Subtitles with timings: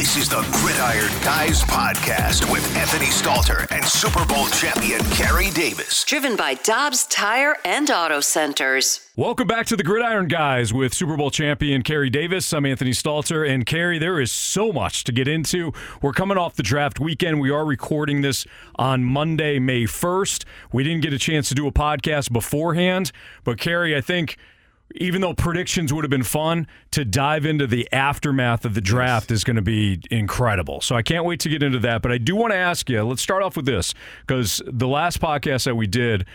[0.00, 6.04] This is the Gridiron Guys podcast with Anthony Stalter and Super Bowl champion Carey Davis.
[6.04, 9.10] Driven by Dobbs Tire and Auto Centers.
[9.14, 12.50] Welcome back to the Gridiron Guys with Super Bowl champion Carey Davis.
[12.54, 13.46] I'm Anthony Stalter.
[13.46, 15.70] And Carey, there is so much to get into.
[16.00, 17.38] We're coming off the draft weekend.
[17.38, 18.46] We are recording this
[18.76, 20.46] on Monday, May 1st.
[20.72, 23.12] We didn't get a chance to do a podcast beforehand.
[23.44, 24.38] But, Carey, I think
[24.96, 29.30] even though predictions would have been fun, to dive into the aftermath of the draft
[29.30, 30.80] is going to be incredible.
[30.80, 32.02] So I can't wait to get into that.
[32.02, 33.94] But I do want to ask you let's start off with this
[34.26, 36.26] because the last podcast that we did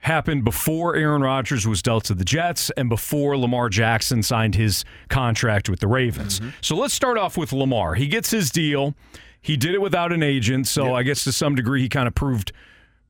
[0.00, 4.84] happened before Aaron Rodgers was dealt to the Jets and before Lamar Jackson signed his
[5.08, 6.38] contract with the Ravens.
[6.38, 6.50] Mm-hmm.
[6.60, 7.94] So let's start off with Lamar.
[7.94, 8.94] He gets his deal.
[9.40, 12.14] He did it without an agent, so I guess to some degree he kind of
[12.14, 12.52] proved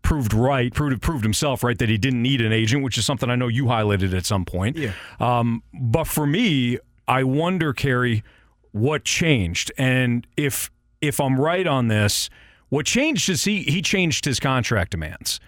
[0.07, 3.29] proved right, proved proved himself right that he didn't need an agent, which is something
[3.29, 4.77] I know you highlighted at some point.
[4.77, 4.93] Yeah.
[5.19, 8.23] Um, but for me, I wonder, Carey,
[8.71, 10.71] what changed, and if
[11.01, 12.31] if I'm right on this,
[12.69, 15.41] what changed is he he changed his contract demands.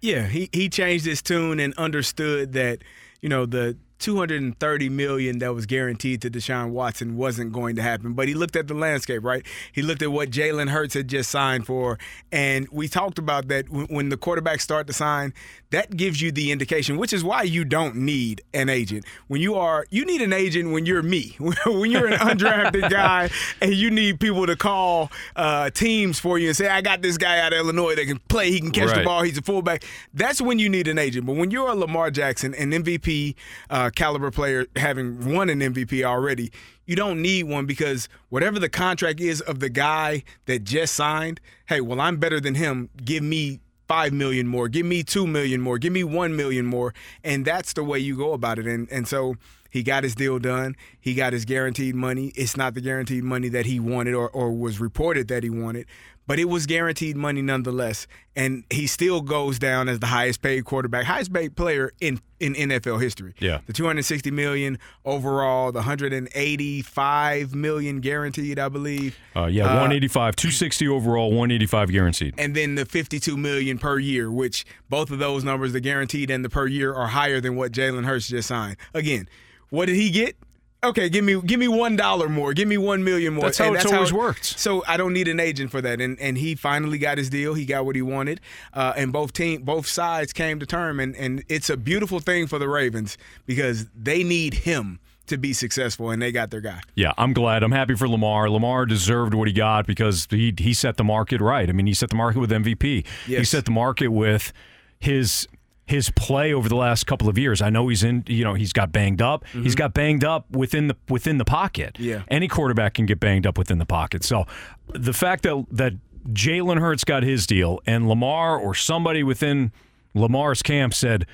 [0.00, 2.78] Yeah, he he changed his tune and understood that
[3.20, 8.12] you know the 230 million that was guaranteed to Deshaun Watson wasn't going to happen.
[8.12, 9.44] But he looked at the landscape, right?
[9.72, 11.98] He looked at what Jalen Hurts had just signed for,
[12.30, 15.34] and we talked about that when, the quarterbacks start to sign.
[15.70, 19.04] That gives you the indication, which is why you don't need an agent.
[19.26, 21.34] When you are, you need an agent when you're me,
[21.66, 23.30] when you're an undrafted guy,
[23.60, 27.18] and you need people to call uh, teams for you and say, "I got this
[27.18, 29.84] guy out of Illinois that can play, he can catch the ball, he's a fullback."
[30.14, 31.26] That's when you need an agent.
[31.26, 33.34] But when you're a Lamar Jackson, an MVP
[33.70, 36.50] uh, Uh, caliber player, having won an MVP already,
[36.86, 41.40] you don't need one because whatever the contract is of the guy that just signed,
[41.66, 42.90] hey, well, I'm better than him.
[43.04, 44.68] Give me five million more.
[44.68, 45.78] Give me two million more.
[45.78, 46.94] Give me one million more.
[47.22, 48.66] And that's the way you go about it.
[48.66, 49.36] And and so
[49.70, 50.74] he got his deal done.
[50.98, 52.32] He got his guaranteed money.
[52.34, 55.86] It's not the guaranteed money that he wanted or, or was reported that he wanted,
[56.26, 58.06] but it was guaranteed money nonetheless.
[58.34, 62.54] And he still goes down as the highest paid quarterback, highest paid player in, in
[62.54, 63.34] NFL history.
[63.38, 63.60] Yeah.
[63.66, 69.18] The 260 million overall, the 185 million guaranteed, I believe.
[69.34, 72.34] Uh, yeah, 185, 260 overall, 185 guaranteed.
[72.38, 76.44] and then the 52 million per year, which both of those numbers, the guaranteed and
[76.44, 78.76] the per year, are higher than what Jalen Hurts just signed.
[78.94, 79.28] Again,
[79.70, 80.36] what did he get?
[80.84, 83.46] Okay, give me give me one dollar more, give me one million more.
[83.46, 84.44] That's how And it's always worked.
[84.44, 87.54] So I don't need an agent for that, and and he finally got his deal.
[87.54, 88.40] He got what he wanted,
[88.74, 92.46] uh, and both team both sides came to term, and and it's a beautiful thing
[92.46, 93.16] for the Ravens
[93.46, 96.80] because they need him to be successful, and they got their guy.
[96.94, 97.62] Yeah, I'm glad.
[97.62, 98.48] I'm happy for Lamar.
[98.48, 101.68] Lamar deserved what he got because he he set the market right.
[101.68, 103.04] I mean, he set the market with MVP.
[103.38, 104.52] He set the market with
[104.98, 105.48] his
[105.86, 107.62] his play over the last couple of years.
[107.62, 109.44] I know he's in, you know, he's got banged up.
[109.52, 109.72] He's mm-hmm.
[109.74, 111.96] got banged up within the within the pocket.
[111.98, 112.22] Yeah.
[112.28, 114.24] Any quarterback can get banged up within the pocket.
[114.24, 114.46] So
[114.88, 115.92] the fact that that
[116.28, 119.72] Jalen Hurts got his deal and Lamar or somebody within
[120.12, 121.24] Lamar's camp said,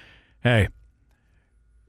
[0.42, 0.68] "Hey,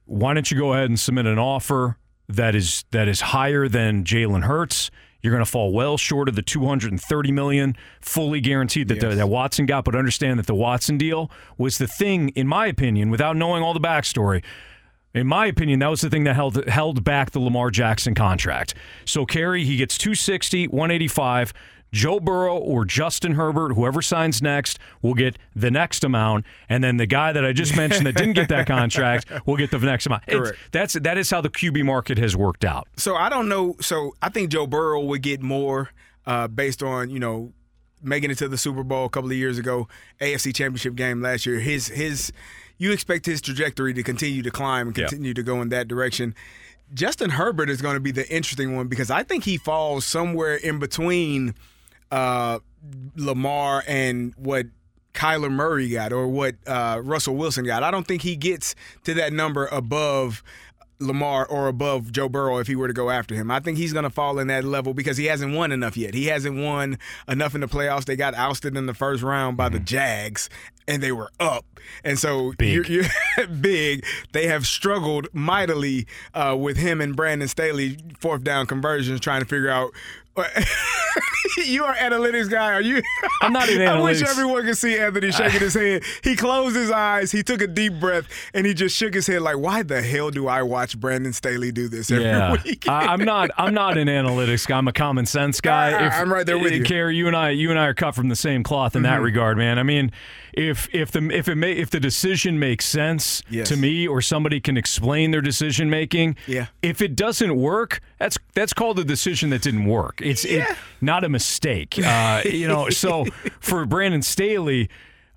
[0.06, 1.97] why don't you go ahead and submit an offer
[2.30, 4.90] that is that is higher than Jalen Hurts?
[5.23, 9.66] You're going to fall well short of the 230 million fully guaranteed that, that Watson
[9.66, 9.85] got.
[9.85, 13.73] But understand that the Watson deal was the thing, in my opinion, without knowing all
[13.73, 14.44] the backstory.
[15.13, 18.73] In my opinion, that was the thing that held held back the Lamar Jackson contract.
[19.06, 21.53] So Carey, he gets 260, 185.
[21.94, 26.98] Joe Burrow or Justin Herbert, whoever signs next, will get the next amount, and then
[26.98, 30.08] the guy that I just mentioned that didn't get that contract will get the next
[30.08, 30.24] amount.
[30.28, 30.59] It's- Correct.
[30.72, 32.88] that's that is how the QB market has worked out.
[32.98, 33.76] So I don't know.
[33.80, 35.92] So I think Joe Burrow would get more
[36.26, 37.54] uh, based on you know
[38.02, 39.88] making it to the Super Bowl a couple of years ago,
[40.20, 41.60] AFC Championship game last year.
[41.60, 42.34] His his
[42.80, 45.06] you expect his trajectory to continue to climb and Yeah.
[45.08, 46.34] continue to go in that direction.
[46.94, 50.56] Justin Herbert is going to be the interesting one because I think he falls somewhere
[50.56, 51.56] in between
[52.13, 52.59] uh,
[53.16, 54.68] Lamar and what
[55.16, 57.81] Kyler Murray got or what uh, Russell Wilson got.
[57.81, 60.44] I don't think he gets to that number above
[61.00, 63.50] Lamar or above Joe Burrow if he were to go after him.
[63.50, 66.13] I think he's going to fall in that level because he hasn't won enough yet.
[66.13, 68.06] He hasn't won enough in the playoffs.
[68.06, 70.50] They got ousted in the first round by the Jags
[70.88, 71.65] and they were up.
[72.04, 72.88] And so Big.
[72.88, 73.06] You're,
[73.38, 74.06] you're big.
[74.31, 79.48] They have struggled mightily uh, with him and Brandon Staley fourth down conversions trying to
[79.48, 79.92] figure out
[81.65, 82.74] you are analytics guy.
[82.74, 83.01] Are you?
[83.41, 86.03] I'm not in I wish everyone could see Anthony shaking his head.
[86.24, 87.31] He closed his eyes.
[87.31, 90.31] He took a deep breath and he just shook his head like, "Why the hell
[90.31, 93.51] do I watch Brandon Staley do this every Yeah, week?" I, I'm not.
[93.57, 94.77] I'm not an analytics guy.
[94.77, 95.91] I'm a common sense guy.
[95.91, 96.83] I- I'm right there with you.
[96.83, 97.12] Mm-hmm.
[97.12, 99.57] You and I, you and I are cut from the same cloth in that regard,
[99.57, 99.77] man.
[99.77, 100.12] I mean,
[100.53, 103.67] if if the if it may if the decision makes sense Yes.
[103.69, 106.67] to me, or somebody can explain their decision making, Yeah.
[106.81, 110.19] If it doesn't work, That's that's called a decision that didn't work.
[110.21, 110.65] It's it,
[111.01, 111.97] not a mistake.
[112.03, 113.25] Uh, you know, so
[113.59, 114.89] for Brandon Staley,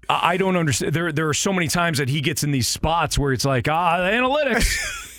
[0.09, 0.93] I don't understand.
[0.95, 3.69] There there are so many times that he gets in these spots where it's like
[3.69, 4.69] ah analytics.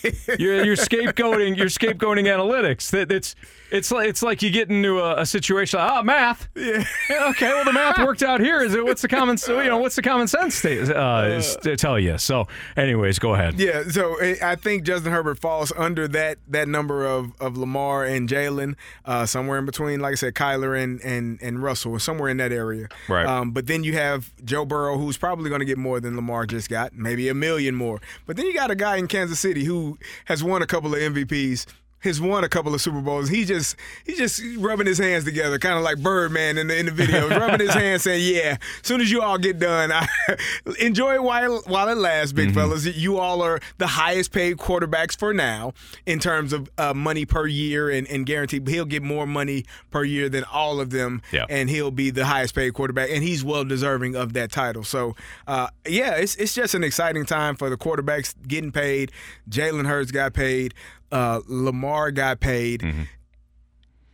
[0.40, 1.58] you're, you're scapegoating.
[1.58, 2.92] You're scapegoating analytics.
[2.92, 3.36] That it's
[3.72, 5.80] it's like it's like you get into a, a situation.
[5.80, 6.48] Like, ah, math.
[6.56, 6.84] Yeah.
[7.28, 7.48] Okay.
[7.48, 8.62] Well, the math worked out here.
[8.62, 8.84] Is it?
[8.84, 9.38] What's the common?
[9.48, 12.18] You know, what's the common sense state, uh, is to tell you?
[12.18, 13.60] So, anyways, go ahead.
[13.60, 18.06] Yeah, so eh, I think Justin Herbert falls under that that number of, of Lamar
[18.06, 18.76] and Jalen,
[19.06, 22.52] uh, somewhere in between, like I said, Kyler and and, and Russell, somewhere in that
[22.52, 22.88] area.
[23.08, 23.26] Right.
[23.26, 26.46] Um, but then you have Joe Burrow, who's probably going to get more than Lamar
[26.46, 28.00] just got, maybe a million more.
[28.26, 31.00] But then you got a guy in Kansas City who has won a couple of
[31.00, 31.66] MVPs.
[32.02, 33.28] Has won a couple of Super Bowls.
[33.28, 36.86] He just he's just rubbing his hands together, kind of like Birdman in the in
[36.86, 40.08] the video, rubbing his hands, saying, "Yeah, as soon as you all get done, I,
[40.80, 42.86] enjoy it while while it lasts, big fellas.
[42.86, 45.74] You all are the highest paid quarterbacks for now
[46.06, 48.68] in terms of uh, money per year and, and guaranteed.
[48.68, 51.46] He'll get more money per year than all of them, Yeah.
[51.50, 54.84] and he'll be the highest paid quarterback, and he's well deserving of that title.
[54.84, 55.16] So,
[55.48, 59.12] uh, yeah, it's it's just an exciting time for the quarterbacks getting paid.
[59.50, 60.76] Jalen Hurts got paid.
[61.12, 62.84] Uh, Lamar got paid,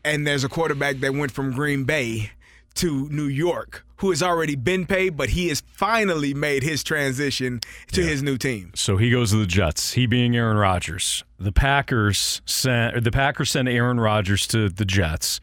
[0.06, 2.32] and there's a quarterback that went from Green Bay
[2.76, 7.62] to New York who has already been paid, but he has finally made his transition
[7.94, 8.70] to his new team.
[8.76, 9.94] So he goes to the Jets.
[9.94, 11.24] He being Aaron Rodgers.
[11.40, 15.40] The Packers sent or the Packers send Aaron Rodgers to the Jets.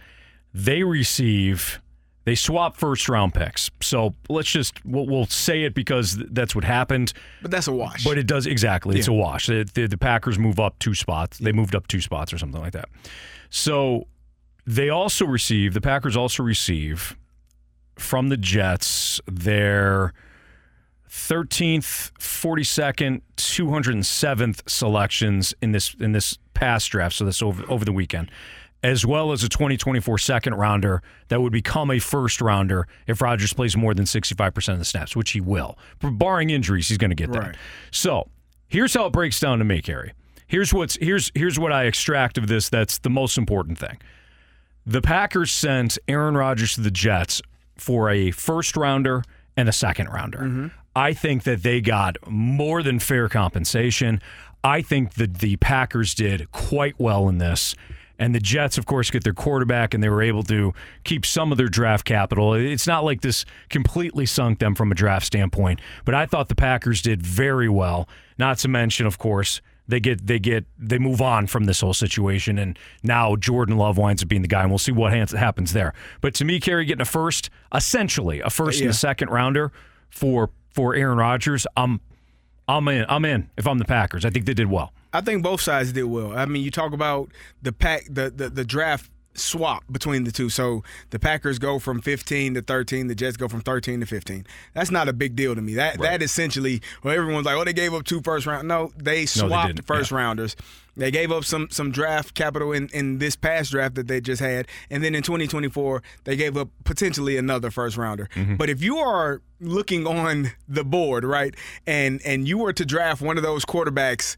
[0.53, 1.81] They receive
[2.25, 3.71] they swap first round picks.
[3.81, 7.13] So let's just we'll, we'll say it because th- that's what happened.
[7.43, 8.05] But that's a wash.
[8.05, 8.99] But it does exactly.
[8.99, 9.47] It's a wash.
[9.47, 11.39] The, the, the Packers move up two spots.
[11.39, 12.89] They moved up two spots or something like that.
[13.49, 14.07] So
[14.67, 17.17] they also receive the Packers also receive
[17.97, 20.13] from the Jets their
[21.09, 27.17] 13th, 42nd, 207th selections in this in this past draft.
[27.17, 28.31] So this over over the weekend.
[28.83, 33.53] As well as a 2024 second rounder that would become a first rounder if Rodgers
[33.53, 35.79] plays more than 65% of the snaps, which he will.
[36.01, 37.39] Barring injuries, he's going to get that.
[37.39, 37.57] Right.
[37.91, 38.31] So
[38.69, 40.13] here's how it breaks down to me, Carey.
[40.47, 43.99] Here's what's here's here's what I extract of this that's the most important thing.
[44.87, 47.43] The Packers sent Aaron Rodgers to the Jets
[47.77, 49.23] for a first rounder
[49.57, 50.39] and a second rounder.
[50.39, 50.67] Mm-hmm.
[50.97, 54.21] I think that they got more than fair compensation.
[54.65, 57.75] I think that the Packers did quite well in this.
[58.21, 60.75] And the Jets, of course, get their quarterback and they were able to
[61.05, 62.53] keep some of their draft capital.
[62.53, 66.55] It's not like this completely sunk them from a draft standpoint, but I thought the
[66.55, 68.07] Packers did very well.
[68.37, 71.95] Not to mention, of course, they get they get they move on from this whole
[71.95, 75.73] situation, and now Jordan Love winds up being the guy, and we'll see what happens
[75.73, 75.95] there.
[76.21, 79.73] But to me, Carey getting a first, essentially a first and a second rounder
[80.11, 82.01] for for Aaron Rodgers, I'm
[82.69, 83.07] I'm in.
[83.09, 83.51] I'm in.
[83.57, 84.93] If I'm the Packers, I think they did well.
[85.13, 86.37] I think both sides did well.
[86.37, 87.31] I mean, you talk about
[87.63, 90.49] the pack, the, the the draft swap between the two.
[90.51, 94.45] So the Packers go from 15 to 13, the Jets go from 13 to 15.
[94.75, 95.75] That's not a big deal to me.
[95.75, 98.67] That that essentially, well, everyone's like, oh, they gave up two first round.
[98.69, 99.87] No, they swapped didn't.
[99.87, 100.17] first Yeah.
[100.19, 100.57] rounders.
[100.97, 104.43] They gave up some some draft capital in, in this past draft that they just
[104.43, 108.29] had, and then in 2024 they gave up potentially another first rounder.
[108.35, 108.57] Mm-hmm.
[108.57, 111.55] But if you are looking on the board, right,
[111.87, 114.37] and and you were to draft one of those quarterbacks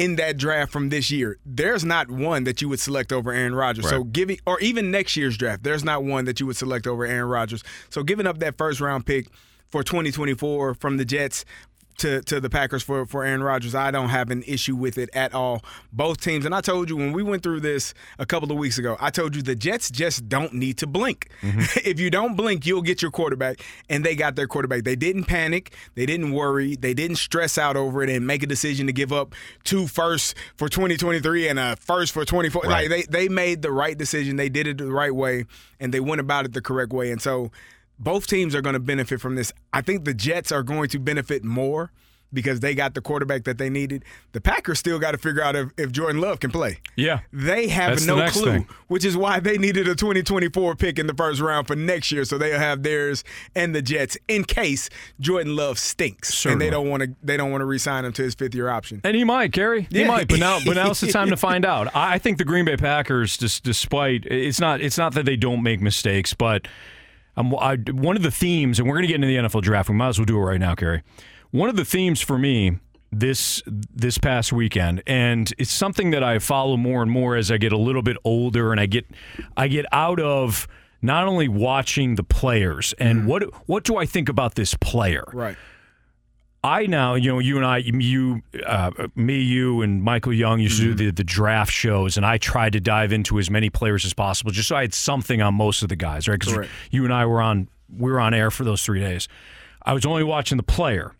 [0.00, 3.54] in that draft from this year, there's not one that you would select over Aaron
[3.54, 3.86] Rodgers.
[3.86, 7.04] So giving, or even next year's draft, there's not one that you would select over
[7.04, 7.62] Aaron Rodgers.
[7.90, 9.28] So giving up that first round pick
[9.68, 11.44] for 2024 from the Jets.
[12.00, 15.10] To, to the Packers for, for Aaron Rodgers, I don't have an issue with it
[15.12, 15.62] at all.
[15.92, 18.78] Both teams, and I told you when we went through this a couple of weeks
[18.78, 21.28] ago, I told you the Jets just don't need to blink.
[21.42, 21.60] Mm-hmm.
[21.84, 24.84] if you don't blink, you'll get your quarterback, and they got their quarterback.
[24.84, 28.46] They didn't panic, they didn't worry, they didn't stress out over it and make a
[28.46, 32.62] decision to give up two firsts for 2023 and a first for 24.
[32.62, 32.88] Right.
[32.88, 35.44] Like they they made the right decision, they did it the right way,
[35.78, 37.10] and they went about it the correct way.
[37.10, 37.50] And so
[38.00, 39.52] both teams are going to benefit from this.
[39.72, 41.92] I think the Jets are going to benefit more
[42.32, 44.04] because they got the quarterback that they needed.
[44.30, 46.78] The Packers still got to figure out if, if Jordan Love can play.
[46.94, 47.22] Yeah.
[47.32, 48.68] They have That's no next clue, thing.
[48.86, 52.24] which is why they needed a 2024 pick in the first round for next year,
[52.24, 53.24] so they'll have theirs
[53.56, 54.88] and the Jets in case
[55.18, 56.52] Jordan Love stinks Certainly.
[56.52, 57.16] and they don't want to.
[57.20, 59.00] They don't want to re-sign him to his fifth year option.
[59.02, 59.88] And he might, Carey.
[59.90, 60.06] He Yeah.
[60.06, 60.28] might.
[60.28, 61.88] But now, but now's the time to find out.
[61.96, 65.36] I I think the Green Bay Packers, just despite it's not it's not that they
[65.36, 66.68] don't make mistakes, but
[67.36, 69.88] um, I, one of the themes, and we're going to get into the NFL draft.
[69.88, 71.02] We might as well do it right now, Carey.
[71.50, 72.78] One of the themes for me
[73.12, 77.58] this this past weekend, and it's something that I follow more and more as I
[77.58, 79.06] get a little bit older, and I get
[79.56, 80.68] I get out of
[81.02, 85.24] not only watching the players and what what do I think about this player.
[85.32, 85.56] Right.
[86.62, 90.78] I now, you know, you and I, you, uh, me, you, and Michael Young used
[90.78, 94.04] to do the, the draft shows, and I tried to dive into as many players
[94.04, 96.38] as possible, just so I had something on most of the guys, right?
[96.38, 99.26] Because you and I were on, we were on air for those three days.
[99.82, 101.14] I was only watching the player.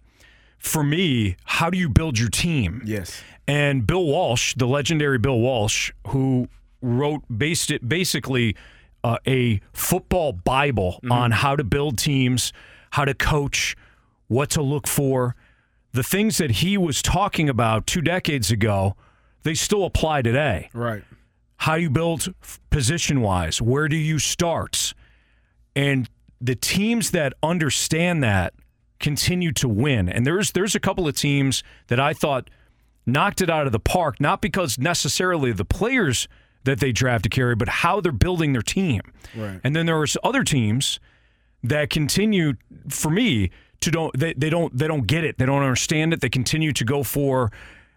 [0.59, 2.83] For me, how do you build your team?
[2.85, 3.23] Yes.
[3.49, 6.49] And Bill Walsh, the legendary Bill Walsh, who
[6.83, 8.57] wrote based it basically
[9.03, 12.53] uh, a football bible on how to build teams,
[12.91, 13.75] how to coach,
[14.31, 15.35] what to look for,
[15.91, 18.95] the things that he was talking about two decades ago,
[19.43, 20.71] they still apply today.
[20.73, 21.03] Right.
[21.57, 22.33] How you build
[22.71, 24.95] position wise, where do you start?
[25.75, 26.09] And
[26.41, 28.55] the teams that understand that
[29.01, 30.09] continue to win.
[30.09, 32.49] And there's there's a couple of teams that I thought
[33.05, 36.29] knocked it out of the park, not because necessarily the players
[36.63, 39.01] that they draft to carry, but how they're building their team.
[39.35, 39.61] Right.
[39.65, 41.01] And then there was other teams
[41.65, 42.55] that continue
[42.89, 45.39] for me to don't they, they don't they don't get it.
[45.39, 46.21] They don't understand it.
[46.21, 47.51] They continue to go for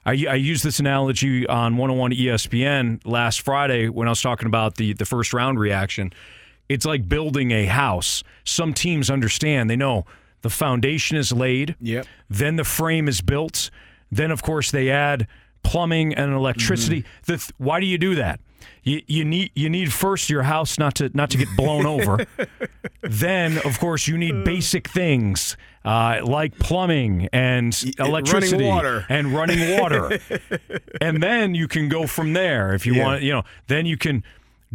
[0.06, 4.76] I, I used this analogy on 101 ESPN last Friday when I was talking about
[4.76, 6.14] the the first round reaction.
[6.70, 8.24] It's like building a house.
[8.44, 9.70] Some teams understand.
[9.70, 10.06] They know
[10.42, 11.76] the foundation is laid.
[11.80, 12.08] Yep.
[12.30, 13.70] Then the frame is built.
[14.12, 15.28] Then, of course, they add
[15.64, 17.02] plumbing and electricity.
[17.02, 17.32] Mm-hmm.
[17.32, 18.40] The th- why do you do that?
[18.84, 22.26] You, you need you need first your house not to not to get blown over.
[23.02, 29.06] then, of course, you need basic things uh, like plumbing and running electricity water.
[29.10, 30.20] and running water.
[31.02, 33.04] and then you can go from there if you Yeah.
[33.06, 33.22] want.
[33.22, 34.24] You know, then you can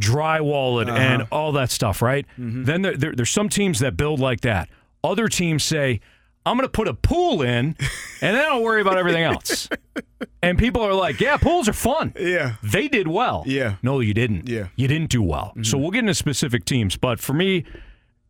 [0.01, 1.35] drywall it and Uh-huh.
[1.37, 2.01] all that stuff.
[2.03, 2.27] Right?
[2.39, 2.65] Mm-hmm.
[2.65, 4.69] Then there, there, there's some teams that build like that.
[5.05, 6.01] Other teams say,
[6.47, 7.77] "I'm going to put a pool in,
[8.21, 9.69] and then I'll worry about everything else."
[10.43, 12.55] and people are like, "Yeah, pools are fun." Yeah.
[12.63, 13.45] They did well.
[13.47, 13.77] Yeah.
[13.83, 14.49] No, you didn't.
[14.49, 14.69] Yeah.
[14.77, 15.53] You didn't do well.
[15.63, 16.97] So we'll get into specific teams.
[16.97, 17.65] But for me,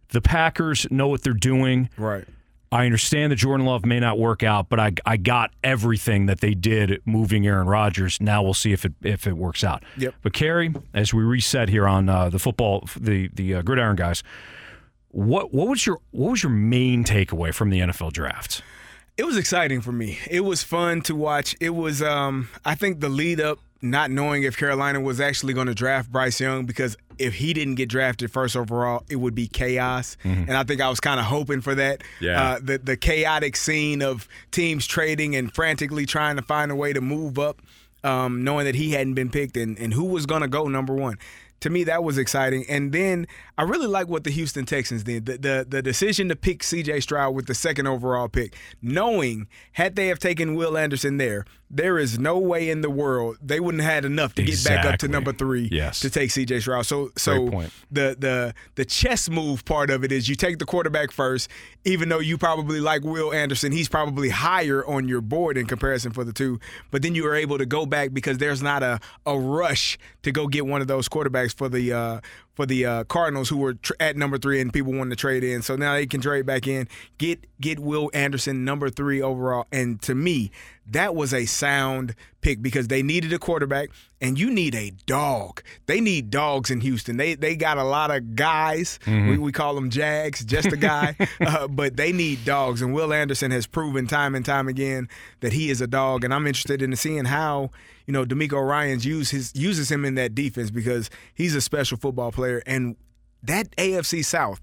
[0.08, 1.90] the Packers know what they're doing.
[1.96, 2.24] Right.
[2.70, 6.40] I understand that Jordan Love may not work out, but I, I got everything that
[6.40, 8.20] they did moving Aaron Rodgers.
[8.20, 9.82] Now we'll see if it if it works out.
[9.96, 10.14] Yep.
[10.22, 14.22] But Carey, as we reset here on uh, the football, the the uh, gridiron guys,
[15.10, 18.62] what what was your what was your main takeaway from the NFL draft?
[19.16, 20.18] It was exciting for me.
[20.30, 21.56] It was fun to watch.
[21.58, 25.66] It was, um, I think, the lead up, not knowing if Carolina was actually going
[25.66, 29.48] to draft Bryce Young because if he didn't get drafted first overall, it would be
[29.48, 30.16] chaos.
[30.22, 32.02] And I think I was kind of hoping for that.
[32.20, 32.40] Yeah.
[32.40, 36.92] Uh, the the chaotic scene of teams trading and frantically trying to find a way
[36.92, 37.60] to move up,
[38.04, 40.94] um, knowing that he hadn't been picked and, and who was going to go number
[40.94, 41.18] one.
[41.60, 42.64] To me, that was exciting.
[42.68, 45.26] And then I really like what the Houston Texans did.
[45.26, 47.00] The, the the decision to pick C.J.
[47.00, 51.98] Stroud with the second overall pick, knowing had they have taken Will Anderson there, there
[51.98, 54.98] is no way in the world they wouldn't have had enough to get back up
[55.00, 56.00] to number three Yes.
[56.00, 56.60] to take C.J.
[56.60, 56.86] Stroud.
[56.86, 57.48] So so
[57.90, 61.50] the the the chess move part of it is you take the quarterback first,
[61.84, 66.12] even though you probably like Will Anderson, he's probably higher on your board in comparison
[66.12, 66.58] for the two.
[66.90, 70.32] But then you are able to go back because there's not a a rush to
[70.32, 72.20] go get one of those quarterbacks for the uh,
[72.54, 75.44] for the uh, Cardinals who were tr- at number three and people wanted to trade
[75.44, 75.62] in.
[75.62, 76.88] So now they can trade back in,
[77.18, 79.66] get get Will Anderson number three overall.
[79.70, 80.50] And to me,
[80.90, 83.90] that was a sound pick because they needed a quarterback,
[84.20, 85.62] and you need a dog.
[85.86, 87.16] They need dogs in Houston.
[87.16, 88.98] They they got a lot of guys.
[89.30, 92.82] We, we call them Jags, just a guy, uh, but they need dogs.
[92.82, 95.08] And Will Anderson has proven time and time again
[95.40, 96.24] that he is a dog.
[96.24, 97.70] And I'm interested in seeing how
[98.06, 101.98] you know DeMeco Ryans use his uses him in that defense because he's a special
[101.98, 102.62] football player.
[102.66, 102.96] And
[103.42, 104.60] that AFC South,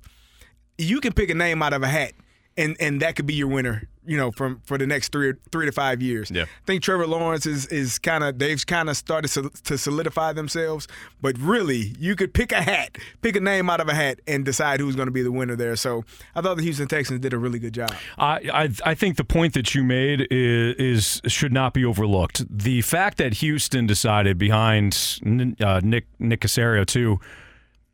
[0.77, 2.13] you can pick a name out of a hat,
[2.57, 3.87] and and that could be your winner.
[4.07, 6.29] You know, from for the next three three to five years.
[6.29, 6.43] Yeah.
[6.43, 10.33] I think Trevor Lawrence is is kind of they've kind of started to, to solidify
[10.33, 10.87] themselves,
[11.21, 14.45] but really you could pick a hat, pick a name out of a hat, and
[14.45, 15.75] decide who's going to be the winner there.
[15.75, 17.95] So I thought the Houston Texans did a really good job.
[18.19, 22.45] I, I I think the point that you made is, is should not be overlooked.
[22.55, 25.19] The fact that Houston decided behind
[25.59, 27.19] uh, Nick Nick Caserio too,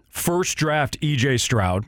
[0.09, 1.85] first draft EJ Stroud,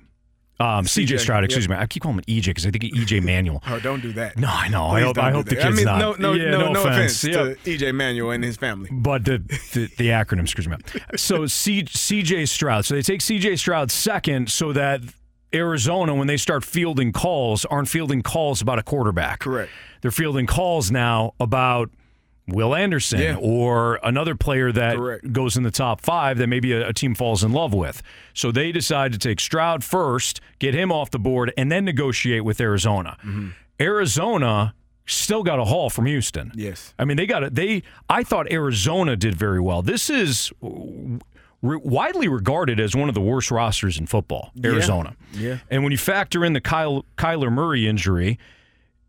[0.60, 1.78] um, CJ Stroud, excuse yep.
[1.78, 1.82] me.
[1.82, 3.62] I keep calling him EJ because I think EJ Manuel.
[3.68, 4.38] Oh, don't do that.
[4.38, 4.86] No, I know.
[4.86, 6.00] I hope, I hope the kid's I mean, not.
[6.00, 7.64] no, no, yeah, no, no offense, Yep.
[7.64, 8.90] to EJ Manuel and his family.
[8.92, 9.40] But the,
[9.74, 10.82] the the acronym screws me up.
[11.18, 12.86] So C, CJ Stroud.
[12.86, 15.02] So they take CJ Stroud second, so that
[15.54, 19.40] Arizona, when they start fielding calls, aren't fielding calls about a quarterback.
[19.40, 19.72] Correct.
[20.02, 21.90] They're fielding calls now about
[22.48, 23.36] Will Anderson Yeah.
[23.40, 25.32] or another player that Correct.
[25.32, 28.02] goes in the top five that maybe a, a team falls in love with.
[28.34, 32.44] So they decide to take Stroud first, get him off the board, and then negotiate
[32.44, 33.16] with Arizona.
[33.22, 33.50] Mm-hmm.
[33.80, 34.74] Arizona
[35.06, 36.52] still got a haul from Houston.
[36.56, 36.94] Yes.
[37.00, 37.56] I mean, they got it.
[37.56, 39.82] They, I thought Arizona did very well.
[39.82, 44.52] This is re- widely regarded as one of the worst rosters in football.
[44.64, 45.16] Arizona.
[45.34, 45.60] Yeah.
[45.70, 48.40] And when you factor in the Kyle, Kyler Murray injury,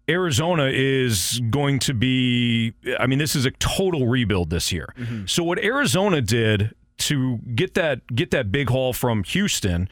[0.08, 4.92] Arizona is going to be, I mean, this is a total rebuild this year.
[4.98, 5.26] Mm-hmm.
[5.26, 9.88] So what Arizona did to get that get that big haul from Houston.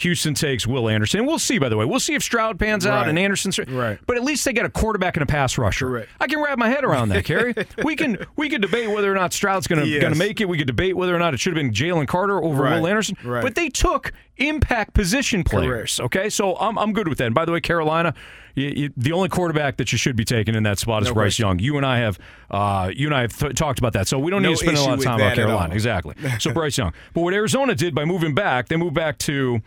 [0.00, 1.24] Houston takes Will Anderson.
[1.24, 1.86] We'll see, by the way.
[1.86, 3.58] We'll see if Stroud pans out and Anderson's.
[3.58, 3.98] Right.
[4.06, 5.86] But at least they got a quarterback and a pass rusher.
[5.88, 6.10] Correct.
[6.20, 7.54] I can wrap my head around that, Carey.
[7.82, 10.02] we can we can debate whether or not Stroud's going to Yes.
[10.02, 10.50] to make it.
[10.50, 12.78] We could debate whether or not it should have been Jalen Carter over Right.
[12.78, 13.16] Will Anderson.
[13.24, 13.42] Right.
[13.42, 15.98] But they took impact position players.
[16.00, 17.26] Okay, so I'm I'm good with that.
[17.26, 18.14] And by the way, Carolina,
[18.54, 21.14] you, you, the only quarterback that you should be taking in that spot is No
[21.14, 21.46] Bryce question.
[21.46, 21.58] Young.
[21.58, 22.18] You and I have
[22.50, 24.64] uh, you and I have th- talked about that, so we don't No need to
[24.64, 25.34] spend a lot of time about.
[25.34, 25.74] Carolina.
[25.74, 26.14] Exactly.
[26.38, 26.92] So Bryce Young.
[27.14, 29.60] But what Arizona did by moving back, they moved back to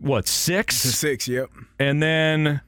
[0.00, 1.50] what six, To six, yep.
[1.78, 2.60] and then.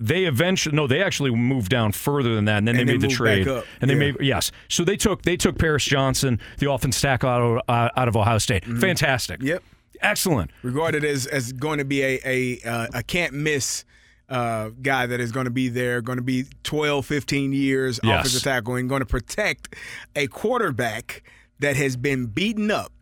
[0.00, 3.00] They eventually no, they actually moved down further than that, and then And they then
[3.02, 3.48] made the trade.
[3.80, 3.98] And they Yeah.
[3.98, 7.88] made yes, so they took they took Paris Johnson, the offense tackle out of, uh,
[7.96, 8.64] out of Ohio State.
[8.64, 9.40] Fantastic.
[9.40, 9.48] Mm-hmm.
[9.48, 9.62] Yep.
[10.00, 10.50] Excellent.
[10.62, 13.84] regarded as as going to be a a, uh, a can't miss
[14.28, 18.20] uh, guy that is going to be there, going to be 12, 15 years Yes.
[18.20, 19.74] offensive tackle, and going to protect
[20.14, 21.22] a quarterback
[21.60, 22.92] that has been beaten up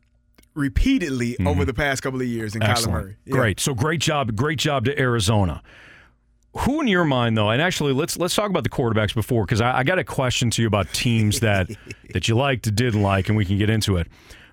[0.55, 2.91] repeatedly over the past couple of years in Kyler Mm-hmm.
[2.93, 3.17] Murray.
[3.27, 3.33] Yeah.
[3.33, 3.61] Great.
[3.61, 5.63] So great job, great job to Arizona.
[6.61, 9.61] Who in your mind though, and actually let's let's talk about the quarterbacks before because
[9.61, 11.69] I, I got a question to you about teams that
[12.15, 14.07] that you liked, didn't like, and we can get into it.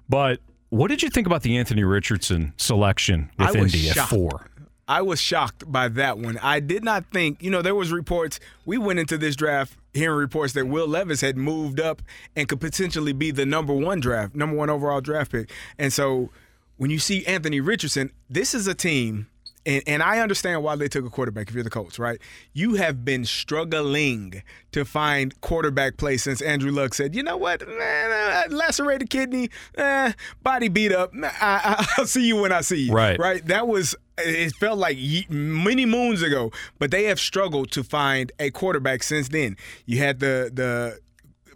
[0.10, 0.40] But
[0.74, 4.48] what did you think about the Anthony Richardson selection with Indy at four?
[4.88, 6.39] I was shocked by that one.
[6.39, 8.39] I did not think, you know, there was reports.
[8.65, 12.01] We went into this draft hearing reports that Will Levis had moved up
[12.36, 15.51] and could potentially be the number one draft, number one overall draft pick.
[15.77, 16.32] And so
[16.77, 19.27] when you see Anthony Richardson, this is a team.
[19.65, 22.20] And, and I understand why they took a quarterback if you're the coach, right?
[22.53, 27.67] You have been struggling to find quarterback play since Andrew Luck said, you know what,
[27.67, 31.12] man, uh, lacerated kidney, eh, body beat up.
[31.15, 32.93] I, I, I'll see you when I see you.
[32.93, 33.17] Right.
[33.17, 33.46] Right.
[33.46, 34.98] That was it felt like
[35.29, 39.58] many moons ago, but they have struggled to find a quarterback since then.
[39.86, 41.00] You had the the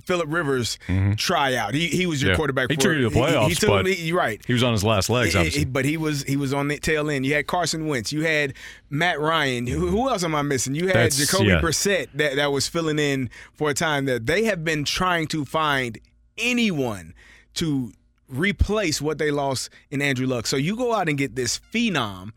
[0.08, 0.80] Philip Rivers
[1.18, 1.74] tryout.
[1.76, 2.32] He he was your Mm-hmm.
[2.32, 2.36] Yeah.
[2.38, 2.70] quarterback.
[2.72, 4.42] He for, took you to the he- He, playoffs, took but you're right.
[4.48, 5.60] He was on his last legs, He- obviously.
[5.60, 7.26] he- but he was he was on the tail end.
[7.26, 8.12] You had Carson Wentz.
[8.12, 8.54] You had
[8.90, 9.68] Matt Ryan.
[9.68, 10.74] Who, who else am I missing?
[10.74, 11.62] You had That's- Jacoby yeah.
[11.62, 15.46] Brissett that, that was filling in for a time That They have been trying to
[15.46, 16.00] find
[16.38, 17.14] anyone
[17.56, 17.92] to
[18.30, 20.48] replace what they lost in Andrew Luck.
[20.48, 22.32] So you go out and get this phenom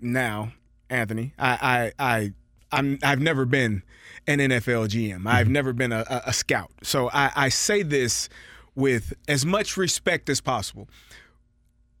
[0.00, 0.52] now,
[0.90, 1.32] Anthony.
[1.38, 2.32] I I I
[2.72, 3.82] I'm I've never been
[4.28, 5.26] an NFL GM.
[5.26, 5.52] I've mm-hmm.
[5.52, 6.70] never been a, a, scout.
[6.82, 8.28] So I, I say this
[8.74, 10.88] with as much respect as possible.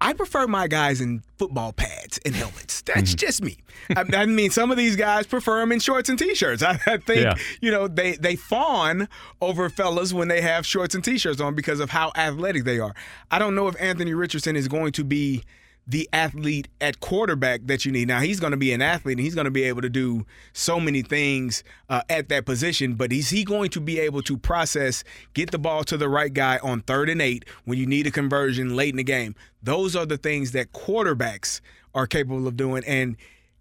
[0.00, 2.82] I prefer my guys in football pads and helmets.
[2.82, 3.16] That's mm-hmm.
[3.16, 3.56] just me.
[3.96, 6.62] I, I mean, some of these guys prefer them in shorts and t-shirts.
[6.62, 7.34] I, I think Yeah.
[7.60, 9.08] you know they they fawn
[9.40, 12.94] over fellas when they have shorts and t-shirts on because of how athletic they are.
[13.30, 15.42] I don't know if Anthony Richardson is going to be
[15.88, 18.08] the athlete at quarterback that you need.
[18.08, 20.26] Now he's going to be an athlete and he's going to be able to do
[20.52, 22.94] so many things uh, at that position.
[22.94, 26.32] But is he going to be able to process, get the ball to the right
[26.32, 29.34] guy on third and eight when you need a conversion late in the game?
[29.62, 31.62] Those are the things that quarterbacks
[31.94, 33.16] are capable of doing, and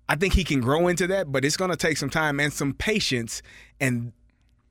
[0.10, 1.32] I think he can grow into that.
[1.32, 3.42] But it's going to take some time and some patience.
[3.80, 4.12] And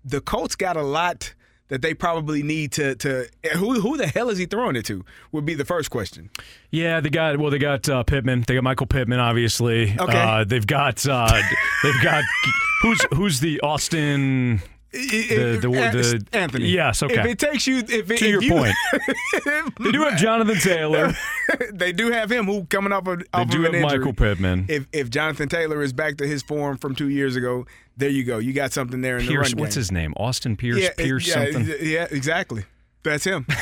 [0.04, 1.34] the Colts got a lot
[1.68, 5.04] that they probably need to to who who the hell is he throwing it to
[5.32, 6.30] would be the first question.
[6.70, 7.50] Yeah, they got well.
[7.50, 8.44] They got uh, Pittman.
[8.46, 9.94] They got Michael Pittman, obviously.
[9.98, 10.20] Okay.
[10.20, 11.40] Uh, they've got uh,
[11.82, 12.24] they've got
[12.82, 14.62] who's who's the Austin.
[14.92, 16.68] The- the- the- uh, Anthony.
[16.68, 17.20] Yes, okay.
[17.20, 18.74] If it takes you, if it, To if your you- point,
[19.80, 21.12] they do have Jonathan Taylor.
[21.72, 23.82] they do have him who coming off of They do of have.
[23.82, 24.66] Michael Pittman.
[24.68, 28.24] If if Jonathan Taylor is back to his form from two years ago, there you
[28.24, 28.38] go.
[28.38, 29.80] You got something there in Pierce, the run what's game.
[29.80, 30.14] his name?
[30.16, 30.78] Austin Pierce.
[30.78, 31.74] yeah, Pierce yeah, something.
[31.80, 32.64] Yeah, exactly.
[33.02, 33.46] That's him.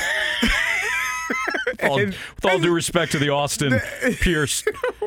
[1.83, 3.81] All, with all due respect to the Austin
[4.21, 4.63] Pierce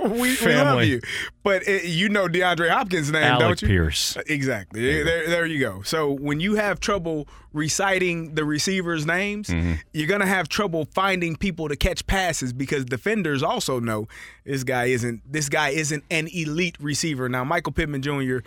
[0.11, 1.01] we, we love you,
[1.43, 3.67] but it, you know DeAndre Hopkins' name, Alec don't you?
[3.67, 4.17] Pierce.
[4.27, 5.03] Exactly.
[5.03, 5.81] There, there you go.
[5.83, 9.73] So when you have trouble reciting the receivers' names, Mm-hmm.
[9.93, 14.07] you're gonna have trouble finding people to catch passes because defenders also know
[14.45, 17.27] this guy isn't this guy isn't an elite receiver.
[17.29, 18.39] Now Michael Pittman Jr.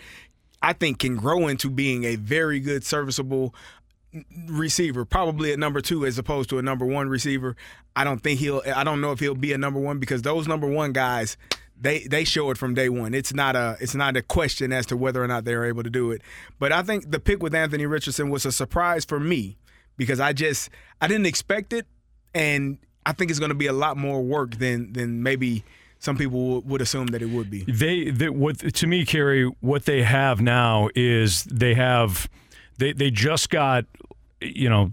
[0.61, 3.55] I think can grow into being a very good serviceable
[4.47, 7.55] receiver, probably a number two as opposed to a number one receiver.
[7.95, 8.61] I don't think he'll.
[8.73, 11.37] I don't know if he'll be a number one because those number one guys,
[11.79, 13.13] they they show it from day one.
[13.13, 15.89] It's not a it's not a question as to whether or not they're able to
[15.89, 16.21] do it.
[16.59, 19.57] But I think the pick with Anthony Richardson was a surprise for me
[19.97, 20.69] because I just
[20.99, 21.85] I didn't expect it,
[22.33, 25.63] and I think it's going to be a lot more work than than maybe
[25.99, 27.63] some people would, assume that it would be.
[27.65, 32.27] They, they what to me, Carey, what they have now is they have
[32.77, 33.85] they they just got
[34.41, 34.91] you know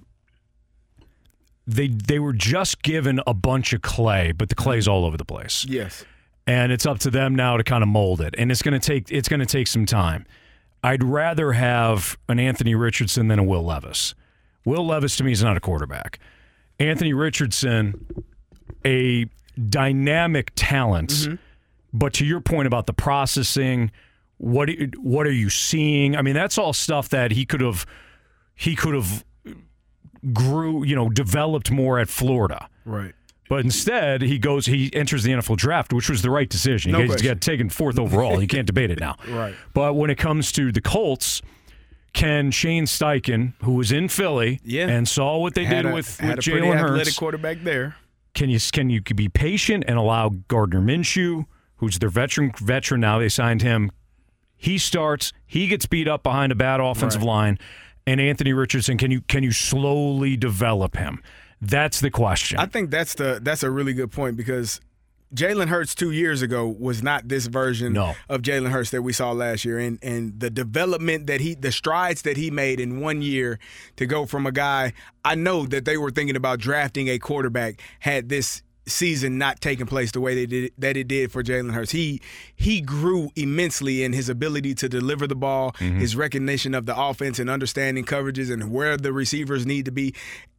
[1.66, 5.24] they they were just given a bunch of clay, but the clay's all over the
[5.24, 5.64] place.
[5.68, 6.04] Yes.
[6.46, 8.84] and it's up to them now to kind of mold it and it's going to
[8.86, 10.24] take it's going to take some time
[10.82, 14.14] I'd rather have an Anthony Richardson than a Will Levis.
[14.64, 16.20] Will Levis to me is not a quarterback.
[16.78, 18.06] Anthony Richardson,
[18.86, 19.26] a
[19.68, 21.34] dynamic talent, Mm-hmm.
[21.92, 23.90] but to your point about the processing,
[24.38, 26.16] what what are you seeing?
[26.16, 27.84] I mean, that's all stuff that he could have
[28.54, 29.24] he could have
[30.32, 32.68] grew, you know, developed more at Florida.
[32.84, 33.14] Right.
[33.48, 36.92] But instead, he goes, he enters the NFL draft, which was the right decision.
[36.92, 37.26] No he question.
[37.28, 38.40] got taken fourth overall.
[38.42, 39.16] you can't debate it now.
[39.28, 39.54] Right.
[39.72, 41.40] But when it comes to the Colts,
[42.12, 44.88] can Shane Steichen, who was in Philly Yeah.
[44.88, 47.96] and saw what they Had did a, with, with Jalen athletic Hurts, quarterback there.
[48.34, 51.46] can you can you be patient and allow Gardner Minshew,
[51.76, 53.92] who's their veteran veteran now, they signed him.
[54.58, 57.28] He starts, he gets beat up behind a bad offensive Right.
[57.28, 57.58] line,
[58.06, 61.22] and Anthony Richardson, can you can you slowly develop him?
[61.62, 62.58] That's the question.
[62.58, 64.80] I think that's the that's a really good point because
[65.34, 68.14] Jalen Hurts two years ago was not this version No.
[68.30, 71.70] of Jalen Hurts that we saw last year, and and the development that he, the
[71.70, 73.58] strides that he made in one year
[73.96, 74.92] to go from a guy.
[75.24, 79.86] I know that they were thinking about drafting a quarterback had this season not taking
[79.86, 81.92] place the way they did that it did for Jalen Hurts.
[81.92, 82.20] He
[82.56, 85.98] he grew immensely in his ability to deliver the ball, Mm-hmm.
[86.00, 90.14] his recognition of the offense and understanding coverages and where the receivers need to be.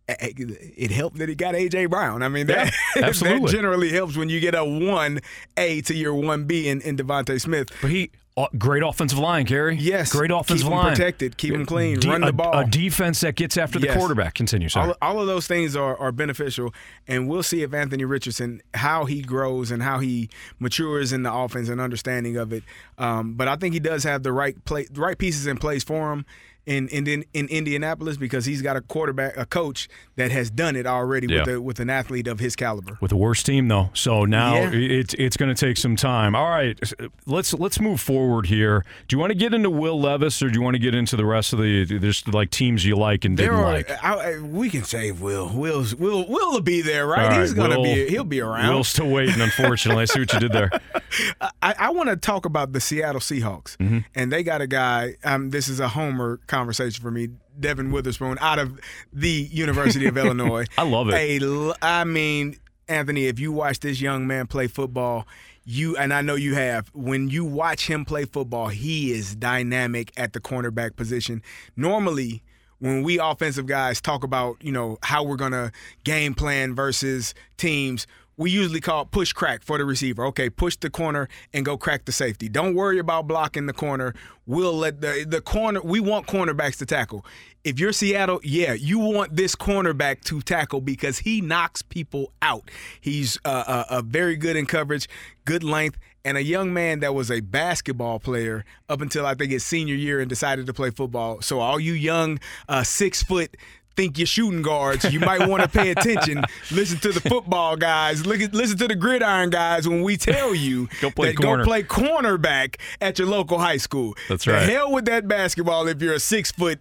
[0.07, 2.23] It helped that he got AJ Brown.
[2.23, 3.51] I mean, that, Yeah, absolutely.
[3.51, 5.19] that generally helps when you get a one
[5.57, 7.69] A to your one B in, in DeVonta Smith.
[7.81, 8.09] But he
[8.57, 9.75] great offensive line, Carey.
[9.75, 10.95] Yes, great offensive keep line.
[10.95, 12.57] protected, keep 'em clean, De- run the ball.
[12.59, 13.97] A, defense that gets after the Yes.
[13.97, 14.33] quarterback.
[14.35, 14.69] Continue.
[14.75, 16.73] All, all of those things are, are beneficial,
[17.07, 21.33] and we'll see if Anthony Richardson how he grows and how he matures in the
[21.33, 22.63] offense and understanding of it.
[22.97, 25.83] Um, but I think he does have the right play, the right pieces in place
[25.83, 26.25] for him.
[26.65, 30.75] In, in in in Indianapolis because he's got a quarterback, a coach that has done
[30.75, 31.39] it already Yeah.
[31.39, 32.97] with a, with an athlete of his caliber.
[33.01, 33.89] with a worse team though.
[33.95, 34.69] So now Yeah.
[34.73, 36.35] it's it's going to take some time.
[36.35, 36.77] All right,
[37.25, 38.85] let's let's move forward here.
[39.07, 41.15] Do you want to get into Will Levis or do you want to get into
[41.15, 44.03] the rest of the there's like teams you like and There didn't are, like?
[44.03, 45.49] I, I- we can save Will.
[45.49, 47.29] Will's Will Will will be there, right?
[47.29, 48.09] Right, He's gonna be.
[48.09, 48.69] He'll be around.
[48.73, 49.41] Will's still waiting.
[49.41, 50.69] Unfortunately, I see what you did there.
[51.63, 53.99] I, I want to talk about the Seattle Seahawks, Mm-hmm.
[54.13, 55.15] and they got a guy.
[55.23, 57.29] Um, this is a homer conversation for me.
[57.59, 58.79] Devin Witherspoon out of
[59.13, 60.65] the University of Illinois.
[60.77, 61.41] I love it.
[61.43, 62.57] A I mean,
[62.89, 65.25] Anthony, if you watch this young man play football,
[65.63, 66.89] you and I know you have.
[66.93, 71.43] When you watch him play football, he is dynamic at the cornerback position.
[71.77, 72.41] Normally,
[72.79, 75.71] when we offensive guys talk about you know how we're gonna
[76.03, 78.07] game plan versus teams.
[78.39, 80.25] We usually call push crack for the receiver.
[80.27, 82.47] Okay, push the corner and go crack the safety.
[82.47, 84.13] Don't worry about blocking the corner.
[84.45, 85.81] We'll let the the corner.
[85.81, 87.25] We want cornerbacks to tackle.
[87.65, 92.71] If you're Seattle, yeah, you want this cornerback to tackle because he knocks people out.
[93.01, 95.09] He's uh, uh, uh, very good in coverage,
[95.43, 99.51] good length, and a young man that was a basketball player up until I think
[99.51, 101.41] his senior year and decided to play football.
[101.41, 103.57] So all you young uh, six foot
[103.99, 106.43] think you're shooting guards, you might want to pay attention.
[106.71, 108.25] Listen to the football guys.
[108.25, 111.63] Look at, listen to the gridiron guys when we tell you Go play that corner.
[111.63, 114.15] go play cornerback at your local high school.
[114.29, 114.69] That's The right.
[114.69, 116.79] hell with that basketball if you're a six foot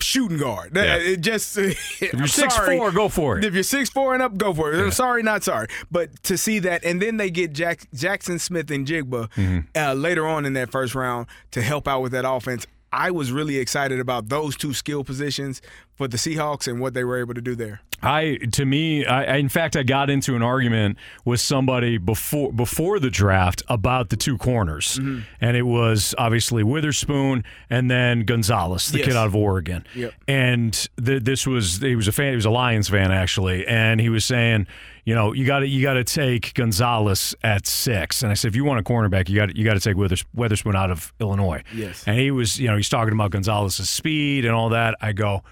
[0.00, 0.72] shooting guard.
[0.74, 0.96] Yeah.
[0.96, 3.44] It just if you're six four, go for it.
[3.44, 4.80] If you're six four and up, go for it.
[4.82, 5.68] I'm sorry, not sorry.
[5.90, 9.58] But to see that, and then they get Jack, Jaxon Smith-Njigba Mm-hmm.
[9.76, 12.66] uh, later on in that first round to help out with that offense.
[12.92, 15.60] I was really excited about those two skill positions
[15.96, 17.80] for the Seahawks and what they were able to do there.
[18.02, 23.00] I to me, I, in fact, I got into an argument with somebody before before
[23.00, 25.20] the draft about the two corners, Mm-hmm.
[25.40, 29.06] and it was obviously Witherspoon and then Gonzalez, the Yes.
[29.08, 29.86] kid out of Oregon.
[29.94, 30.12] Yep.
[30.28, 33.98] And th- this was he was a fan, he was a Lions fan actually, and
[33.98, 34.66] he was saying,
[35.06, 38.48] you know, you got to you got to take Gonzalez at six, and I said,
[38.48, 41.14] if you want a cornerback, you got you got to take Withers- Witherspoon out of
[41.18, 41.62] Illinois.
[41.74, 42.04] Yes.
[42.06, 44.96] And he was, you know, he's talking about Gonzalez's speed and all that.
[45.00, 45.42] I go,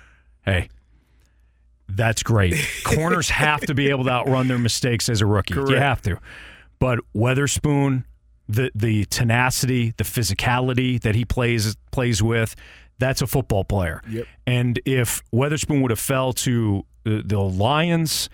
[0.44, 0.68] hey.
[1.88, 2.54] That's great.
[2.84, 5.54] Corners have to be able to outrun their mistakes as a rookie.
[5.54, 6.18] You have to.
[6.78, 8.06] But Witherspoon,
[8.48, 12.54] the the tenacity, the physicality that he plays plays with,
[12.98, 14.00] that's a football player.
[14.08, 14.26] Yep.
[14.46, 18.30] And if Witherspoon would have fell to the, the Lions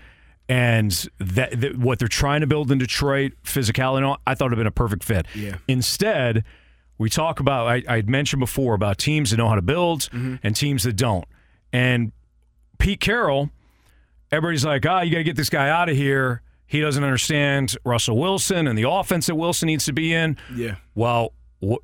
[0.47, 4.49] and that, that what they're trying to build in Detroit, physicality, all, I thought it
[4.49, 5.25] would have been a perfect fit.
[5.35, 5.57] Yeah.
[5.67, 6.43] Instead,
[6.97, 10.35] we talk about I, I mentioned before about teams that know how to build Mm-hmm.
[10.41, 11.25] and teams that don't.
[11.73, 12.11] And
[12.79, 13.49] Pete Carroll,
[14.31, 16.41] everybody's like, ah, you got to get this guy out of here.
[16.67, 20.37] He doesn't understand Russell Wilson and the offense that Wilson needs to be in.
[20.55, 20.75] Yeah.
[20.95, 21.75] Well, wh-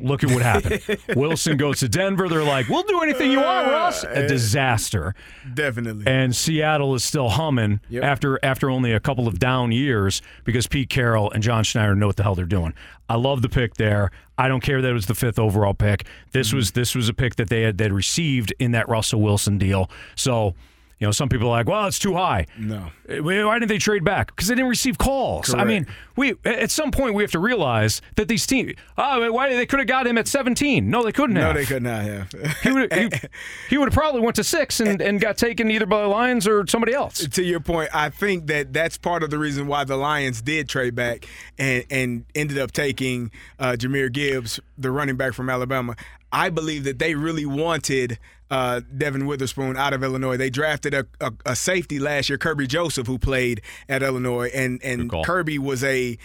[0.00, 0.80] look at what happened.
[1.16, 2.28] Wilson goes to Denver.
[2.28, 4.04] They're like, we'll do anything you want, Russ.
[4.04, 5.14] A disaster.
[5.54, 6.06] Definitely.
[6.06, 8.04] And Seattle is still humming Yep.
[8.04, 12.06] after after only a couple of down years because Pete Carroll and John Schneider know
[12.06, 12.74] what the hell they're doing.
[13.08, 14.10] I love the pick there.
[14.38, 16.06] I don't care that it was the fifth overall pick.
[16.32, 16.56] This Mm-hmm.
[16.56, 19.90] was this was a pick that they had they'd received in that Russell Wilson deal.
[20.16, 20.54] So.
[21.02, 22.92] You know, some people are like, "Well, it's too high." No.
[23.10, 24.28] Uh, Why didn't they trade back?
[24.28, 25.52] Because they didn't receive calls.
[25.52, 28.74] I mean, we at some point we have to realize that these teams.
[28.96, 30.90] Oh, why they could have got him at seventeen?
[30.90, 31.54] No, they couldn't no, have.
[31.56, 32.32] No, they could not have.
[32.62, 33.10] He would he,
[33.70, 36.46] he would have probably went to six and, and got taken either by the Lions
[36.46, 37.26] or somebody else.
[37.26, 40.68] to your point, I think that that's part of the reason why the Lions did
[40.68, 41.26] trade back
[41.58, 45.96] and and ended up taking uh, Jahmyr Gibbs, the running back from Alabama.
[46.32, 48.20] I believe that they really wanted
[48.52, 50.36] uh, Devin Witherspoon out of Illinois.
[50.36, 54.80] They drafted a, a, a safety last year, Kerby Joseph, who played at Illinois, and
[54.84, 55.10] and.
[55.24, 56.18] Kerby was a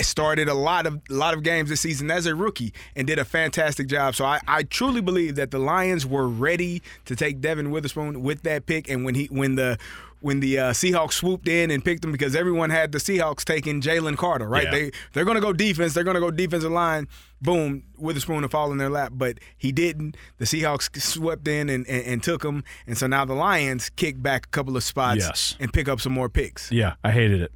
[0.00, 3.18] started a lot of a lot of games this season as a rookie and did
[3.18, 4.14] a fantastic job.
[4.14, 8.42] So I, I truly believe that the Lions were ready to take Devin Witherspoon with
[8.42, 9.76] that pick, and when he when the
[10.22, 13.80] when the uh, Seahawks swooped in and picked him because everyone had the Seahawks taking
[13.80, 14.64] Jalen Carter, right?
[14.64, 14.70] Yeah.
[14.70, 15.94] They they're going to go defense.
[15.94, 17.08] They're going to go defensive line.
[17.40, 20.16] Boom, Witherspoon to fall in their lap, but he didn't.
[20.38, 24.22] The Seahawks swept in and, and, and took him, and so now the Lions kick
[24.22, 25.56] back a couple of spots Yes.
[25.58, 26.70] and pick up some more picks.
[26.70, 27.52] Yeah, I hated it.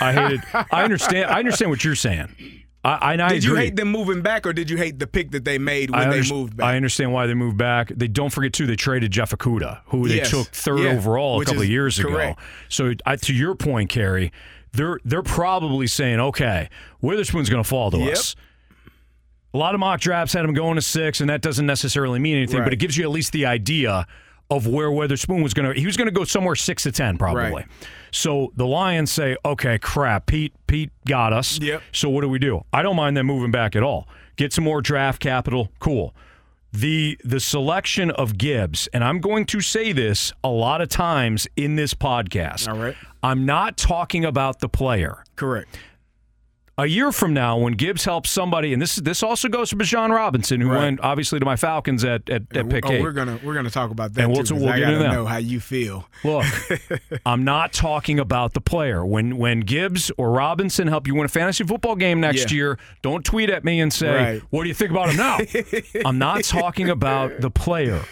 [0.00, 0.40] I hated.
[0.72, 1.30] I understand.
[1.30, 2.34] I understand what you're saying.
[2.88, 3.64] I, I, I Did you agree.
[3.64, 6.10] hate them moving back, or did you hate the pick that they made when I
[6.10, 6.66] they moved back?
[6.66, 7.88] I understand why they moved back.
[7.94, 8.66] They don't forget too.
[8.66, 10.30] They traded Jeff Okudah, who they Yes.
[10.30, 10.90] took third Yeah.
[10.90, 12.38] overall a Which couple of years correct.
[12.38, 12.48] ago.
[12.68, 14.32] So I, to your point, Carey,
[14.72, 16.68] they're they're probably saying, okay,
[17.00, 18.12] Witherspoon's going to fall to Yep.
[18.12, 18.36] us.
[19.54, 22.36] A lot of mock drafts had him going to six, and that doesn't necessarily mean
[22.36, 24.06] anything, but it gives you at least the idea
[24.50, 25.78] of where Witherspoon was going to.
[25.78, 27.42] He was going to go somewhere six to ten, probably.
[27.42, 27.66] Right.
[28.10, 31.60] So the Lions say, okay, crap, Pete, Pete got us.
[31.60, 31.82] Yep.
[31.92, 32.64] So what do we do?
[32.72, 34.08] I don't mind them moving back at all.
[34.36, 35.70] Get some more draft capital.
[35.80, 36.14] Cool.
[36.72, 41.48] The the selection of Gibbs, and I'm going to say this a lot of times
[41.56, 42.68] in this podcast.
[42.68, 42.94] All right.
[43.22, 45.24] I'm not talking about the player.
[45.34, 45.78] Correct.
[46.80, 50.10] A year from now, when Gibbs helps somebody, and this this also goes for Bijan
[50.14, 50.78] Robinson, who Right.
[50.78, 53.02] went obviously to my Falcons at at, at pick oh, eight.
[53.02, 54.54] we're gonna we're gonna talk about that And we'll- too.
[54.54, 55.12] we'll I get gotta into that.
[55.14, 56.06] know how you feel.
[56.22, 56.44] Look,
[57.26, 59.04] I'm not talking about the player.
[59.04, 62.56] When when Gibbs or Robinson help you win a fantasy football game next Yeah.
[62.56, 64.42] year, don't tweet at me and say, Right.
[64.50, 65.38] "What do you think about him now?"
[66.06, 68.02] I'm not talking about the player.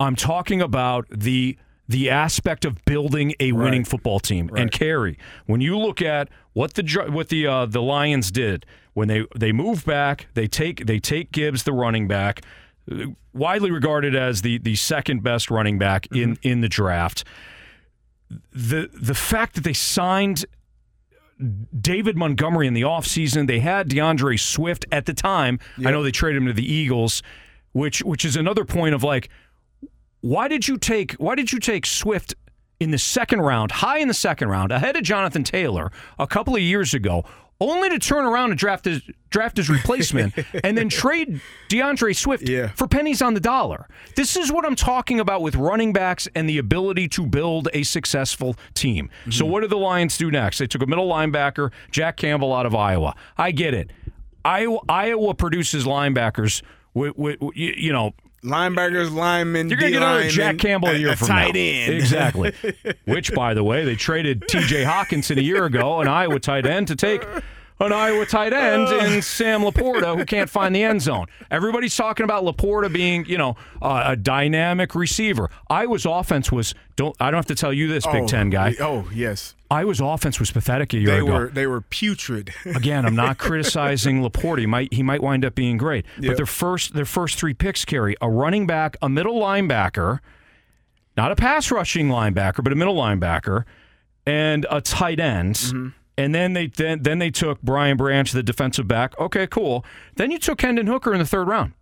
[0.00, 1.56] I'm talking about the
[1.88, 4.50] the aspect of building a winning football team.
[4.54, 9.08] And Carey, when you look at what the what the uh, the Lions did when
[9.08, 12.42] they they move back, they take they take Gibbs the running back,
[12.90, 17.24] uh, widely regarded as the the second best running back in in the draft.
[18.52, 20.44] The the fact that they signed
[21.80, 25.58] David Montgomery in the offseason, they had D'Andre Swift at the time.
[25.78, 27.22] I know they traded him to the Eagles,
[27.72, 29.30] which which is another point of like
[30.20, 32.34] why did you take why did you take Swift
[32.80, 36.54] in the second round, high in the second round, ahead of Jonathan Taylor a couple
[36.54, 37.24] of years ago,
[37.60, 40.32] only to turn around and draft his draft his replacement
[40.64, 42.68] and then trade D'Andre Swift Yeah.
[42.68, 43.88] for pennies on the dollar.
[44.14, 47.82] This is what I'm talking about with running backs and the ability to build a
[47.82, 49.10] successful team.
[49.30, 49.52] So mm-hmm.
[49.52, 50.58] what did the Lions do next?
[50.58, 53.14] They took a middle linebacker, Jack Campbell out of Iowa.
[53.36, 53.90] I get it.
[54.44, 56.62] Iowa, Iowa produces linebackers
[56.94, 61.16] with, with, you know Linebackers, linemen, you're going to get another Jack Campbell a year
[61.16, 61.60] from tight now.
[61.60, 61.94] end.
[61.94, 62.52] Exactly.
[63.04, 64.84] Which, by the way, they traded T.J.
[64.84, 67.26] Hockenson a year ago, an Iowa tight end, to take
[67.80, 71.26] an Iowa tight end in Sam LaPorta, who can't find the end zone.
[71.50, 75.48] Everybody's talking about LaPorta being, you know, uh, a dynamic receiver.
[75.70, 76.74] Iowa's offense was.
[76.96, 78.74] Don't I don't have to tell you this, Big Oh, Ten guy.
[78.80, 81.32] Oh yes, Iowa's offense was pathetic a year they ago.
[81.32, 82.52] were they were putrid.
[82.64, 84.58] Again, I'm not criticizing LaPorta.
[84.58, 86.04] He might he might wind up being great.
[86.20, 90.18] But their first their first three picks carry a running back, a middle linebacker,
[91.16, 93.64] not a pass rushing linebacker, but a middle linebacker,
[94.26, 95.54] and a tight end.
[95.54, 95.88] Mm-hmm.
[96.18, 99.18] And then they then, then they took Brian Branch, the defensive back.
[99.20, 99.84] Okay, cool.
[100.16, 101.74] Then you took Hendon Hooker in the third round.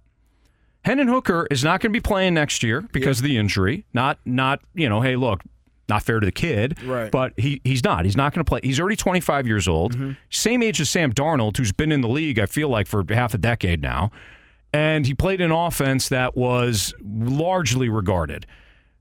[0.85, 3.87] Hendon Hooker is not going to be playing next year because of the injury.
[3.95, 5.41] Not not you know, hey, look,
[5.89, 6.81] not fair to the kid.
[6.83, 7.11] Right.
[7.11, 8.05] But he he's not.
[8.05, 8.61] He's not going to play.
[8.63, 9.95] He's already 25 years old.
[9.95, 10.13] Mm-hmm.
[10.29, 12.39] Same age as Sam Darnold, who's been in the league.
[12.39, 14.11] I feel like for half a decade now,
[14.71, 18.45] and he played an offense that was largely regarded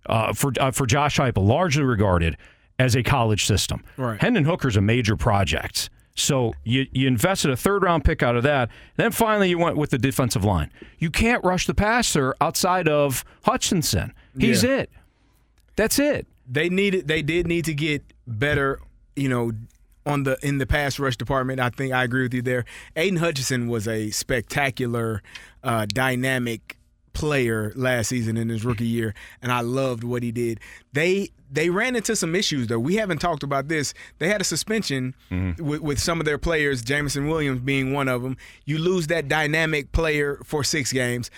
[0.05, 2.37] uh, for uh, for Josh Heupel, largely regarded
[2.79, 3.83] as a college system.
[3.97, 4.19] Right.
[4.21, 5.89] Hendon Hooker's a major project.
[6.17, 8.69] So you, you invested a third round pick out of that.
[8.95, 10.71] Then finally you went with the defensive line.
[10.97, 14.13] You can't rush the passer outside of Hutchinson.
[14.37, 14.77] He's Yeah.
[14.77, 14.89] it.
[15.75, 16.25] That's it.
[16.49, 18.79] they needed they did need to get better,
[19.15, 19.51] you know,
[20.05, 21.59] on the in the pass rush department.
[21.59, 22.63] I think I agree with you there.
[22.95, 25.21] Aidan Hutchinson was a spectacular,
[25.63, 26.77] uh, dynamic
[27.15, 30.59] player last season in his rookie year, and I loved what he did.
[30.93, 32.79] They they ran into some issues though.
[32.79, 33.93] We haven't talked about this.
[34.19, 35.63] They had a suspension Mm-hmm.
[35.63, 38.37] with, with some of their players, Jameson Williams being one of them.
[38.65, 41.31] You lose that dynamic player for six games.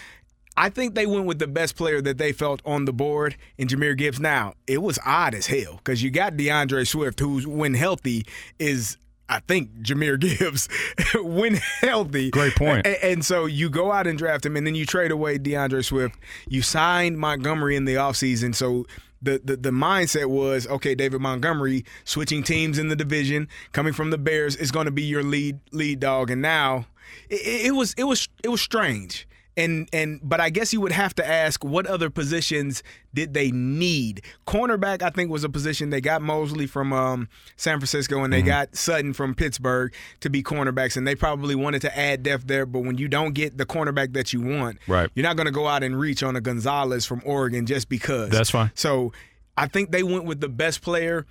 [0.59, 3.67] I think they went with the best player that they felt on the board in
[3.67, 4.19] Jahmyr Gibbs.
[4.19, 8.25] Now, it was odd as hell because you got D'Andre Swift, who's, when healthy,
[8.57, 8.97] is,
[9.29, 10.69] I think, Jahmyr Gibbs
[11.15, 12.29] when healthy.
[12.31, 12.85] Great point.
[12.87, 15.81] A- And, so you go out and draft him, and then you trade away D'Andre
[15.81, 16.15] Swift.
[16.47, 18.55] You signed Montgomery in the offseason.
[18.55, 18.85] So
[19.21, 24.11] the, the, the mindset was okay, David Montgomery switching teams in the division, coming from
[24.11, 26.29] the Bears, is going to be your lead lead dog.
[26.29, 26.85] And now
[27.29, 29.27] it, it was it was it was strange.
[29.57, 33.49] And and but I guess you would have to ask what other positions did they
[33.49, 34.21] need?
[34.45, 38.43] Cornerback, I think, was a position they got Moseley from um, San Francisco and they
[38.43, 42.67] got Sutton from Pittsburgh to be cornerbacks, and they probably wanted to add depth there.
[42.67, 45.09] But when you don't get the cornerback that you want, Right.
[45.15, 48.29] you're not going to go out and reach on a Gonzalez from Oregon just because.
[48.29, 48.69] That's fine.
[48.75, 49.11] So
[49.57, 51.25] I think they went with the best player.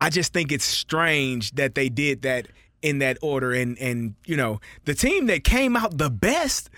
[0.00, 2.46] I just think it's strange that they did that
[2.80, 3.52] in that order.
[3.52, 6.70] And and you know the team that came out the best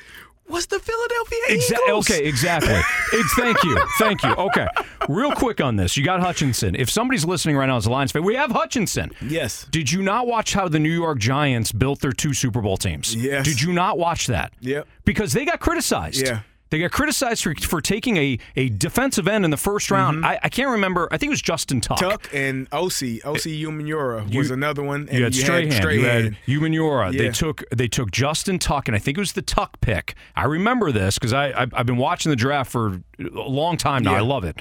[0.49, 2.11] was the Philadelphia Exa- Eagles.
[2.11, 2.75] okay, exactly.
[3.19, 3.79] Ex- thank you.
[3.99, 4.31] Thank you.
[4.31, 4.67] Okay.
[5.09, 5.97] Real quick on this.
[5.97, 6.75] You got Hutchinson.
[6.75, 9.11] If somebody's listening right now as a Lions fan, we have Hutchinson.
[9.27, 9.67] Yes.
[9.71, 13.15] Did you not watch how the New York Giants built their two Super Bowl teams?
[13.15, 13.45] Yes.
[13.45, 14.53] Did you not watch that?
[14.61, 14.87] Yep.
[15.05, 16.27] Because they got criticized.
[16.27, 16.41] Yeah.
[16.75, 20.27] They got criticized for, for taking a, a defensive end in the first round.
[20.27, 21.07] I, I can't remember.
[21.13, 21.99] I think it was Justin Tuck.
[22.01, 22.11] Mm-hmm.
[22.11, 25.03] Tuck and OC, Osi Umenyiora was another one.
[25.03, 25.67] And You had Strahan.
[25.69, 27.17] You had Umenyiora.
[27.17, 30.17] They took they took Justin Tuck, and I think it was the Tuck pick.
[30.35, 34.03] I remember this because I I've, I've been watching the draft for a long time
[34.03, 34.11] now.
[34.11, 34.19] Yeah.
[34.19, 34.61] I love it.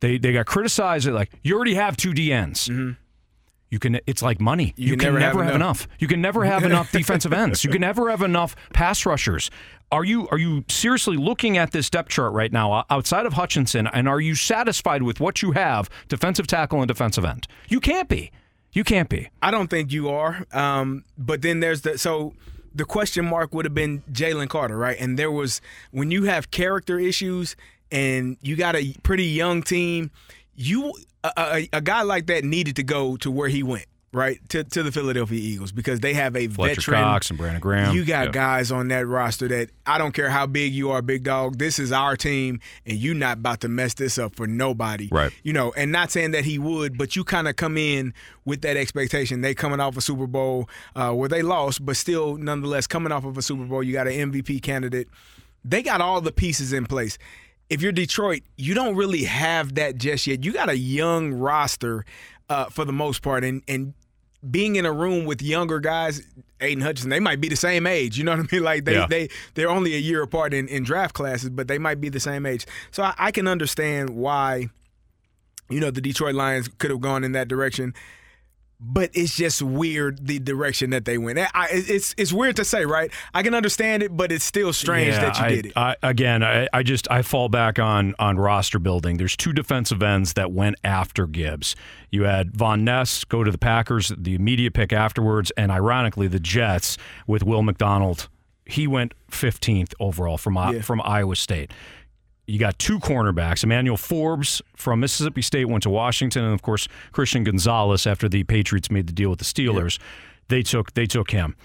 [0.00, 2.96] They they got criticized like you already have two DNs.
[3.74, 3.98] You can.
[4.06, 4.72] It's like money.
[4.76, 5.86] You, can can, never never, have have, enough.
[5.86, 5.98] enough.
[5.98, 7.64] You can never have enough defensive ends.
[7.64, 9.50] You can never have enough pass rushers.
[9.90, 13.88] Are you are you seriously looking at this depth chart right now outside of Hutchinson,
[13.88, 17.48] and are you satisfied with what you have, defensive tackle and defensive end?
[17.68, 18.30] You can't be.
[18.72, 19.28] You can't be.
[19.42, 20.46] I don't think you are.
[20.52, 22.32] Um, but then there's the so
[22.72, 24.96] the question mark would have been Jalen Carter, right?
[25.00, 25.60] And there was
[25.90, 27.56] when you have character issues
[27.90, 30.12] and you got a pretty young team,
[30.54, 30.92] you
[31.24, 33.86] a, a, a guy like that needed to go to where he went.
[34.12, 37.02] Right to, to the Philadelphia Eagles because they have a Fletcher veteran.
[37.02, 37.96] Cox and Brandon Graham.
[37.96, 38.30] You got Yeah.
[38.30, 41.58] guys on that roster that I don't care how big you are, big dog.
[41.58, 45.08] This is our team, and you're not about to mess this up for nobody.
[45.10, 45.32] Right.
[45.42, 48.60] You know, and not saying that he would, but you kind of come in with
[48.60, 49.40] that expectation.
[49.40, 53.24] They coming off a Super Bowl uh, where they lost, but still, nonetheless, coming off
[53.24, 55.08] of a Super Bowl, you got an MVP candidate.
[55.64, 57.18] They got all the pieces in place.
[57.70, 60.44] If you're Detroit, you don't really have that just yet.
[60.44, 62.04] You got a young roster
[62.48, 63.94] uh, for the most part, and and
[64.50, 66.22] being in a room with younger guys,
[66.60, 68.18] Aidan Hutchinson, they might be the same age.
[68.18, 68.62] You know what I mean?
[68.62, 69.06] Like they Yeah.
[69.08, 72.20] they they're only a year apart in, in draft classes, but they might be the
[72.20, 72.66] same age.
[72.90, 74.68] So I, I can understand why,
[75.70, 77.94] you know, the Detroit Lions could have gone in that direction.
[78.80, 81.38] But it's just weird the direction that they went.
[81.38, 83.10] I, it's it's weird to say, right?
[83.32, 85.72] I can understand it, but it's still strange that you I, did it.
[85.76, 89.16] I, again, I, I just I fall back on on roster building.
[89.16, 91.76] There's two defensive ends that went after Gibbs.
[92.10, 96.40] You had Van Ness go to the Packers, the immediate pick afterwards, and ironically, the
[96.40, 98.28] Jets with Will McDonald.
[98.66, 100.80] He went 15th overall from Yeah.
[100.82, 101.70] from Iowa State.
[102.46, 103.64] You got two cornerbacks.
[103.64, 108.44] Emmanuel Forbes from Mississippi State went to Washington, and of course Christian Gonzalez after the
[108.44, 109.98] Patriots made the deal with the Steelers.
[110.48, 111.56] They took they took him.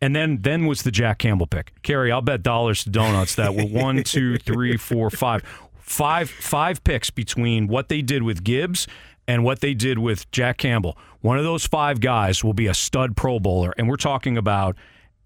[0.00, 1.72] And then then was the Jack Campbell pick.
[1.82, 5.42] Carey, I'll bet dollars to donuts that were one, two, three, four, five.
[5.80, 8.86] Five five picks between what they did with Gibbs
[9.26, 10.96] and what they did with Jack Campbell.
[11.22, 14.76] One of those five guys will be a stud pro bowler, and we're talking about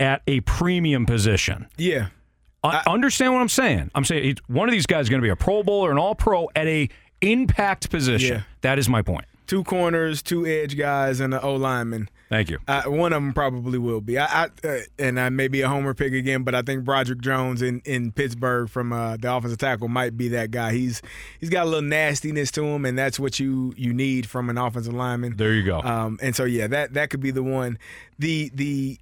[0.01, 1.67] at a premium position.
[1.77, 2.09] yeah.
[2.65, 3.91] I, understand what I'm saying?
[3.95, 6.15] I'm saying one of these guys is going to be a Pro Bowler, an All
[6.15, 6.89] Pro at a
[7.21, 8.37] impact position.
[8.37, 8.43] Yeah.
[8.61, 9.25] That is my point.
[9.47, 12.09] Two corners, two edge guys, and an O lineman.
[12.33, 12.59] Thank you.
[12.67, 14.19] Uh, one of them probably will be.
[14.19, 17.21] I, I uh, and I may be a homer pick again, but I think Broderick
[17.21, 20.73] Jones in, in Pittsburgh from uh, the offensive tackle might be that guy.
[20.73, 21.03] He's
[21.39, 24.57] he's got a little nastiness to him, and that's what you you need from an
[24.57, 25.37] offensive lineman.
[25.37, 25.83] There you go.
[25.83, 27.79] Um, and so yeah, that that could be the one.
[28.19, 28.99] The the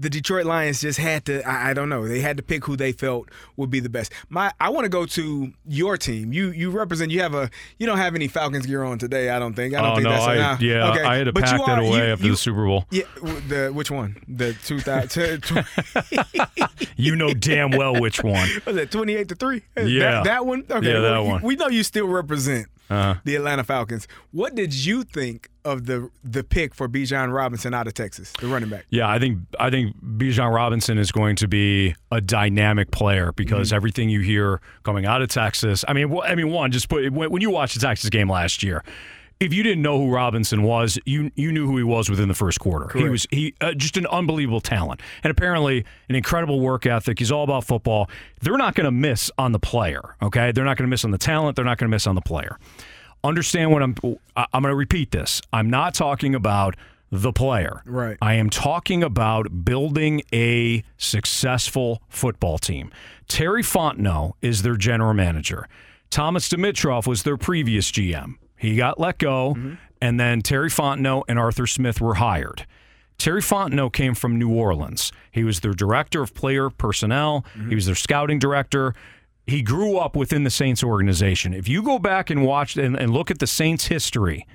[0.00, 2.76] the Detroit Lions just had to I, I don't know, they had to pick who
[2.76, 4.12] they felt would be the best.
[4.28, 6.32] My I want to go to your team.
[6.32, 9.38] You you represent you have a you don't have any Falcons gear on today, I
[9.38, 9.74] don't think.
[9.74, 10.10] I don't oh think no!
[10.10, 10.56] that's I, nah.
[10.60, 11.02] yeah, Okay.
[11.02, 12.84] I had to But pack that are- away you- after you- the Super Bowl.
[12.90, 13.02] Yeah,
[13.48, 14.16] the which one?
[14.28, 15.44] The 2000
[16.96, 18.48] You know damn well which one.
[18.66, 19.62] was it 28 to 3?
[19.84, 19.98] Yeah.
[20.10, 20.64] That, that one?
[20.70, 20.86] Okay.
[20.86, 21.42] Yeah, well, that one.
[21.42, 23.16] We know you still represent Uh-huh.
[23.24, 24.08] the Atlanta Falcons.
[24.32, 28.46] What did you think of the the pick for Bijan Robinson out of Texas, the
[28.46, 28.86] running back?
[28.88, 33.68] Yeah, I think I think Bijan Robinson is going to be a dynamic player because
[33.68, 33.76] mm-hmm.
[33.76, 35.84] everything you hear coming out of Texas.
[35.86, 38.82] I mean, I mean, one just put when you watched the Texas game last year.
[39.40, 42.34] If you didn't know who Robinson was, you you knew who he was within the
[42.34, 42.96] first quarter.
[42.98, 47.20] He was he uh, just an unbelievable talent, and apparently an incredible work ethic.
[47.20, 48.10] He's all about football.
[48.40, 50.16] They're not going to miss on the player.
[50.20, 51.54] Okay, they're not going to miss on the talent.
[51.54, 52.58] They're not going to miss on the player.
[53.22, 53.94] Understand what I'm.
[54.36, 55.40] I'm going to repeat this.
[55.52, 56.74] I'm not talking about
[57.10, 57.82] the player.
[57.86, 58.18] Right.
[58.20, 62.90] I am talking about building a successful football team.
[63.28, 65.68] Terry Fontenot is their general manager.
[66.10, 68.34] Thomas Dimitroff was their previous GM.
[68.58, 69.74] He got let go, mm-hmm.
[70.00, 72.66] and then Terry Fontenot and Arthur Smith were hired.
[73.16, 75.12] Terry Fontenot came from New Orleans.
[75.32, 77.44] He was their director of player personnel.
[77.54, 77.74] He mm-hmm.
[77.74, 78.94] was their scouting director.
[79.46, 81.54] He grew up within the Saints organization.
[81.54, 84.46] If you go back and watch and, and look at the Saints' history,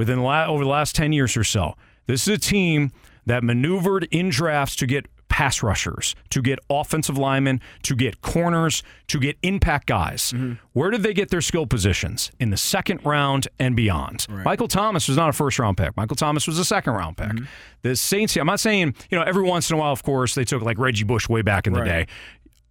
[0.00, 1.74] within la- over the last 10 years or so.
[2.06, 2.90] This is a team
[3.26, 5.06] that maneuvered in drafts to get
[5.40, 10.32] pass rushers, to get offensive linemen, to get corners, to get impact guys.
[10.32, 10.52] Mm-hmm.
[10.74, 12.30] Where did they get their skill positions?
[12.38, 14.26] In the second round and beyond.
[14.28, 15.96] Michael Thomas was not a first round pick.
[15.96, 17.28] Michael Thomas was a second round pick.
[17.28, 17.44] Mm-hmm.
[17.80, 20.44] The Saints, I'm not saying, you know, every once in a while, of course, they
[20.44, 22.06] took like Reggie Bush way back in the Right.
[22.06, 22.06] day.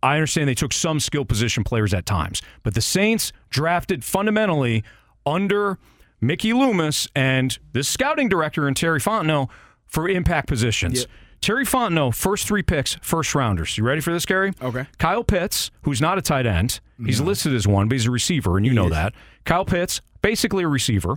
[0.03, 4.83] I understand they took some skill position players at times, but the Saints drafted fundamentally
[5.25, 5.79] under
[6.21, 9.49] Mickey Loomis and the scouting director and Terry Fontenot
[9.87, 11.07] for impact positions.
[11.41, 13.77] Terry Fontenot, first three picks, first rounders.
[13.77, 14.51] You ready for this, Carey?
[14.61, 14.85] Okay.
[14.97, 18.57] Kyle Pitts, who's not a tight end, he's listed as one, but he's a receiver,
[18.57, 19.13] and you know that.
[19.45, 21.15] Kyle Pitts, basically a receiver.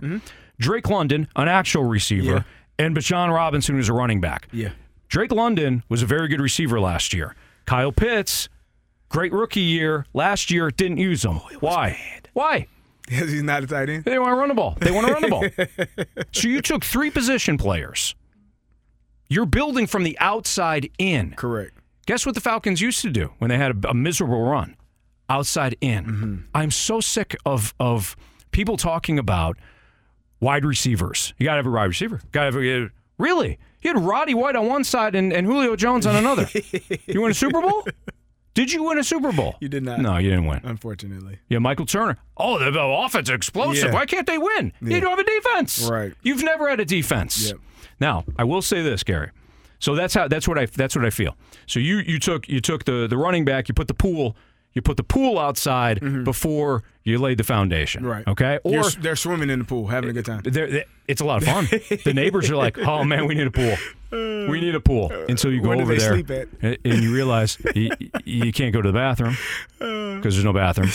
[0.59, 2.37] Drake London, an actual receiver, Mm-hmm.
[2.79, 2.85] Yeah.
[2.85, 4.47] and Bijan Robinson, who's a running back.
[4.53, 4.69] Yeah.
[5.09, 7.35] Drake London was a very good receiver last year.
[7.65, 8.47] Kyle Pitts,
[9.09, 10.05] great rookie year.
[10.13, 11.35] Last year, didn't use him.
[11.59, 11.97] Why?
[12.33, 12.67] Why?
[13.07, 14.05] Because he's not a tight end.
[14.05, 14.77] They want to run the ball.
[14.79, 16.15] They want to run the ball.
[16.31, 18.15] so you took three position players.
[19.33, 21.33] You're building from the outside in.
[21.35, 21.77] Correct.
[22.05, 24.75] Guess what the Falcons used to do when they had a, a miserable run?
[25.29, 26.05] Outside in.
[26.05, 26.35] Mm-hmm.
[26.53, 28.15] I'm so sick of of
[28.51, 29.57] people talking about
[30.39, 31.33] wide receivers.
[31.37, 32.21] You got to have a wide receiver.
[32.31, 33.57] Got to have a, really.
[33.81, 36.47] You had Roddy White on one side and, and Julio Jones on another.
[37.07, 37.87] you win a Super Bowl?
[38.53, 39.55] Did you win a Super Bowl?
[39.59, 39.99] You did not.
[39.99, 40.61] No, you didn't win.
[40.63, 41.39] Unfortunately.
[41.49, 42.19] Yeah, Michael Turner.
[42.37, 43.85] Oh, the, the offense is explosive.
[43.85, 43.93] Yeah.
[43.93, 44.73] Why can't they win?
[44.79, 45.89] You don't have a defense.
[45.89, 46.13] Right.
[46.21, 47.49] You've never had a defense.
[47.49, 47.57] Yep.
[48.03, 49.31] Now, I will say this, Carey.
[49.79, 51.37] So that's how that's what I that's what I feel.
[51.67, 54.35] So you you took you took the the running back, you put the pool,
[54.73, 58.01] you put the pool outside before you laid the foundation.
[58.01, 58.11] Mm-hmm.
[58.11, 58.27] Right.
[58.27, 58.59] Okay.
[58.65, 60.41] Or You're, they're swimming in the pool, having a good time.
[60.43, 61.65] they're, they it's a lot of fun.
[62.03, 63.75] the neighbors are like, "Oh man, we need a pool.
[64.11, 67.89] We need a pool." Until you go over there and and you realize you,
[68.25, 69.37] you can't go to the bathroom
[69.79, 70.91] because there's no bathroom,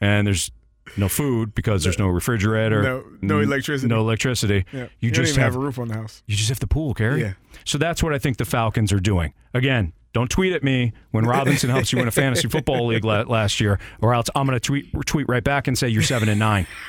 [0.00, 0.50] and there's
[0.96, 3.88] no food because there's no refrigerator, No- no electricity.
[3.88, 4.64] no electricity.
[4.72, 4.80] Yeah.
[4.82, 6.22] You, You, just have, have a roof on the house.
[6.26, 7.20] you just have the pool, Carey.
[7.20, 7.32] Yeah.
[7.64, 9.34] So that's what I think the Falcons are doing.
[9.54, 13.22] Again, don't tweet at me when Robinson helps you win a fantasy football league la-
[13.22, 16.28] last year, or else I'm going to tweet tweet right back and say you're seven
[16.28, 16.66] and nine.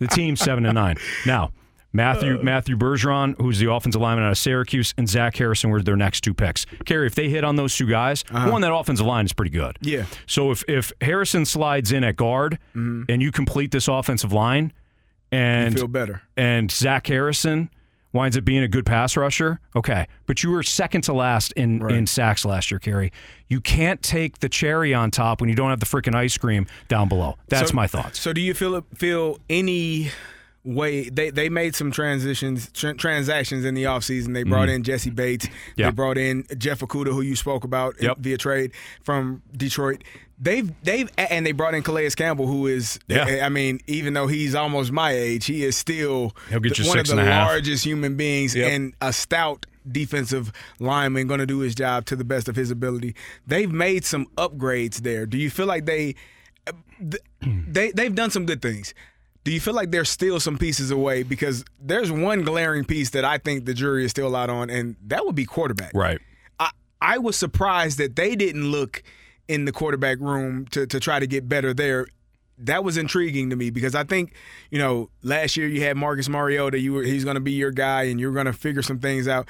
[0.00, 0.96] the team's seven and nine
[1.26, 1.52] now.
[1.94, 5.80] Matthew uh, Matthew Bergeron, who's the offensive lineman out of Syracuse, and Zach Harrison were
[5.80, 6.66] their next two picks.
[6.84, 8.50] Carey, if they hit on those two guys, uh-huh.
[8.50, 9.78] one that offensive line is pretty good.
[9.80, 10.04] Yeah.
[10.26, 13.04] So if if Harrison slides in at guard mm-hmm.
[13.08, 14.72] and you complete this offensive line,
[15.30, 16.22] and Feel better.
[16.36, 17.70] and Zach Harrison
[18.12, 20.06] winds up being a good pass rusher, okay.
[20.26, 23.12] But you were second to last in, in sacks last year, Carey.
[23.48, 26.66] You can't take the cherry on top when you don't have the freaking ice cream
[26.88, 27.36] down below.
[27.48, 28.20] That's So- my thoughts.
[28.20, 30.10] So do you feel feel any
[30.64, 34.32] way they they made some transitions tran transactions in the offseason.
[34.32, 35.46] They brought in Jessie Bates.
[35.46, 35.56] Mm-hmm.
[35.76, 35.86] Yeah.
[35.90, 38.18] They brought in Jeff Okudah who you spoke about Yep.
[38.18, 40.02] via trade from Detroit.
[40.38, 43.42] They've they've and they brought in Calais Campbell who is Yeah.
[43.44, 46.98] I mean even though he's almost my age, he is still He'll get you one
[46.98, 47.48] of the a half.
[47.48, 48.72] largest human beings Yep.
[48.72, 50.50] and a stout defensive
[50.80, 53.14] lineman going to do his job to the best of his ability.
[53.46, 55.26] They've made some upgrades there.
[55.26, 56.14] Do you feel like they
[57.42, 58.94] they they've done some good things.
[59.44, 61.22] Do you feel like there's still some pieces away?
[61.22, 64.96] Because there's one glaring piece that I think the jury is still out on, and
[65.06, 65.92] that would be quarterback.
[65.94, 66.18] Right.
[66.58, 66.70] I,
[67.00, 69.02] I was surprised that they didn't look
[69.46, 72.06] in the quarterback room to, to try to get better there.
[72.56, 74.32] That was intriguing to me because I think,
[74.70, 76.78] you know, last year you had Marcus Mariota.
[76.78, 79.28] You were he's going to be your guy, and you're going to figure some things
[79.28, 79.48] out.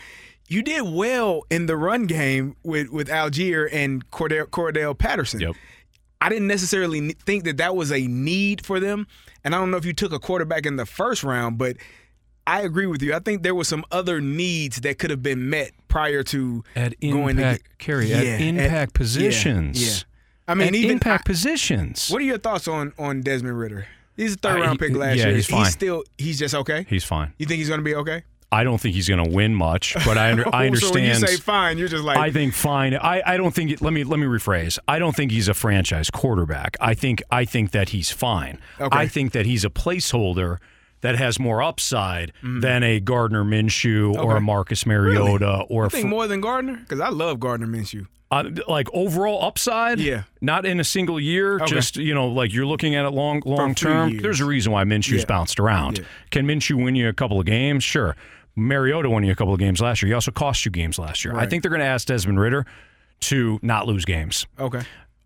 [0.49, 5.41] You did well in the run game with with Allgeier and Cordarrelle, Cordarrelle Patterson.
[5.41, 5.55] Yep.
[6.21, 9.07] I didn't necessarily think that that was a need for them.
[9.45, 11.77] And I don't know if you took a quarterback in the first round, but
[12.47, 13.15] I agree with you.
[13.15, 16.99] I think there were some other needs that could have been met prior to At
[17.01, 19.83] going to impact, get- Carey, Yeah, at at- impact yeah, positions.
[19.83, 19.99] Yeah,
[20.49, 22.09] I mean, At even impact I- positions.
[22.09, 23.87] what are your thoughts on on Desmond Ridder?
[24.17, 25.37] He's a third I- round pick last yeah, year.
[25.37, 25.71] he's fine.
[25.71, 26.87] still he's just okay.
[26.89, 27.33] He's fine.
[27.39, 28.23] You think he's going to be okay?
[28.55, 31.15] I don't think he's going to win much, but I, under, I So when you
[31.15, 32.95] say fine, you're just like I think fine.
[32.95, 33.81] I, I don't think.
[33.81, 34.79] Let me let me rephrase.
[34.87, 36.77] I don't think he's a franchise quarterback.
[36.81, 38.59] I think I think that he's fine.
[38.81, 38.97] Okay.
[38.99, 40.59] I think that he's a placeholder
[41.01, 42.61] that has more upside Mm-hmm.
[42.61, 46.77] than a Gardner Minshew or a Marcus Mariota or I think fr- more than Gardner
[46.77, 48.07] because I love Gardner Minshew.
[48.31, 50.01] uh, like overall upside.
[50.01, 50.23] Yeah.
[50.41, 51.57] not in a single year.
[51.57, 51.67] Okay.
[51.67, 54.11] Just you know, like you're looking at it long long term.
[54.11, 54.23] years.
[54.23, 55.27] There's a reason why Minshew's Yeah.
[55.27, 55.99] bounced around.
[55.99, 56.05] Yeah.
[56.31, 57.85] Can Minshew win you a couple of games?
[57.85, 58.17] Sure.
[58.57, 60.09] Mariota won you a couple of games last year.
[60.09, 61.37] He also cost you games last year.
[61.37, 62.67] I think they're going to ask Desmond Ridder
[63.21, 64.47] to not lose games.
[64.59, 64.83] Okay.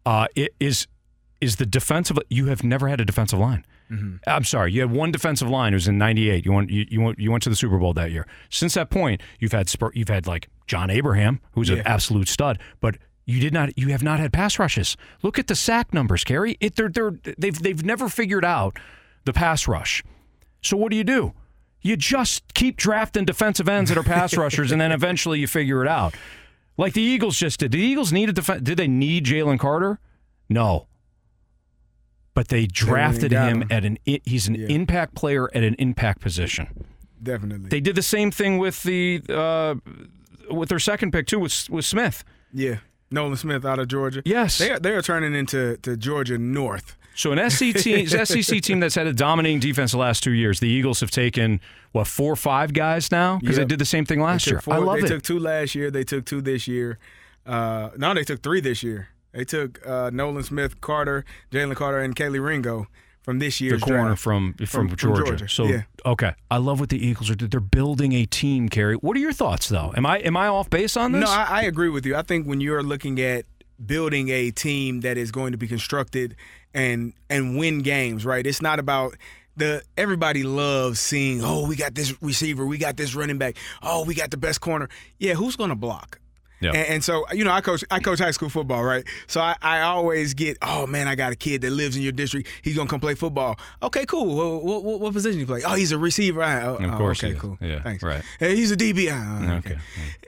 [0.07, 0.87] Uh, it is
[1.41, 2.19] is the defensive.
[2.31, 3.65] You have never had a defensive line.
[3.91, 4.17] Mm-hmm.
[4.27, 5.73] I'm sorry, you had one defensive line.
[5.73, 6.45] It was in '98.
[6.45, 8.27] You went you, you went you went to the Super Bowl that year.
[8.51, 12.59] Since that point, you've had Spur, you've had like John Abraham, who's an absolute stud,
[12.81, 14.97] but you did not you have not had pass rushes.
[15.23, 16.57] Look at the sack numbers, Carey.
[16.61, 18.79] It they're, they're they've they've never figured out
[19.25, 20.03] the pass rush.
[20.63, 21.33] So what do you do?
[21.81, 25.83] You just keep drafting defensive ends that are pass rushers, and then eventually you figure
[25.83, 26.15] it out.
[26.77, 27.73] Like the Eagles just did.
[27.73, 29.99] The Eagles need a def- Did they need Jalen Carter?
[30.49, 30.87] No.
[32.35, 33.69] But they drafted him him.
[33.71, 33.99] at an.
[34.05, 34.69] He's an Yeah.
[34.69, 36.69] impact player at an impact position.
[37.21, 37.69] Definitely.
[37.69, 39.75] They did the same thing with the uh,
[40.55, 42.23] with their second pick too with with Smith.
[42.53, 42.77] yeah.
[43.11, 44.21] Nolan Smith out of Georgia.
[44.27, 44.59] Yes.
[44.59, 46.95] They are, they are turning into to Georgia North.
[47.19, 50.61] So an SEC team, SEC team that's had a dominating defense the last two years.
[50.61, 51.61] The Eagles have taken
[51.93, 53.67] what four or five guys now because Yep.
[53.67, 54.61] they did the same thing last year.
[54.61, 55.09] four- I love they it.
[55.09, 55.91] took two last year.
[55.91, 56.99] They took two this year.
[57.45, 59.09] Uh, no, they took three this year.
[59.33, 62.87] They took uh, Nolan Smith, Carter, Jalen Carter, and Kelee Ringo
[63.23, 64.23] from this the corner draft.
[64.23, 65.25] from, from From- from Georgia.
[65.25, 65.83] Georgia, So yeah.
[66.07, 67.35] okay, I love what the Eagles are.
[67.35, 67.51] doing.
[67.51, 68.69] They're building a team.
[68.69, 69.93] Carey, what are your thoughts though?
[69.97, 71.25] Am I am I off base on this?
[71.25, 72.15] No, I, I agree with you.
[72.17, 73.45] I think when you're looking at
[73.85, 76.35] building a team that is going to be constructed
[76.75, 78.47] and and win games, right?
[78.47, 79.15] It's not about
[79.57, 84.05] the everybody loves seeing, oh, we got this receiver, we got this running back, oh,
[84.05, 84.89] we got the best corner.
[85.19, 86.21] Yeah, who's going to block?
[86.61, 86.71] Yeah.
[86.71, 89.05] And, and so, you know, I coach I coach high school football, right?
[89.29, 92.11] So I, I always get, oh man, I got a kid that lives in your
[92.13, 92.49] district.
[92.63, 93.57] He's gonna come play football.
[93.83, 94.35] Okay, cool.
[94.37, 95.63] What, what, what, what position you play?
[95.65, 96.43] Oh, he's a receiver.
[96.43, 97.41] Oh, Of course Okay, he is.
[97.41, 97.59] cool.
[97.61, 98.03] Yeah, Thanks.
[98.03, 98.23] right.
[98.41, 99.09] Hey, he's a DB.
[99.13, 99.75] Ah, Okay.
[99.75, 99.79] okay.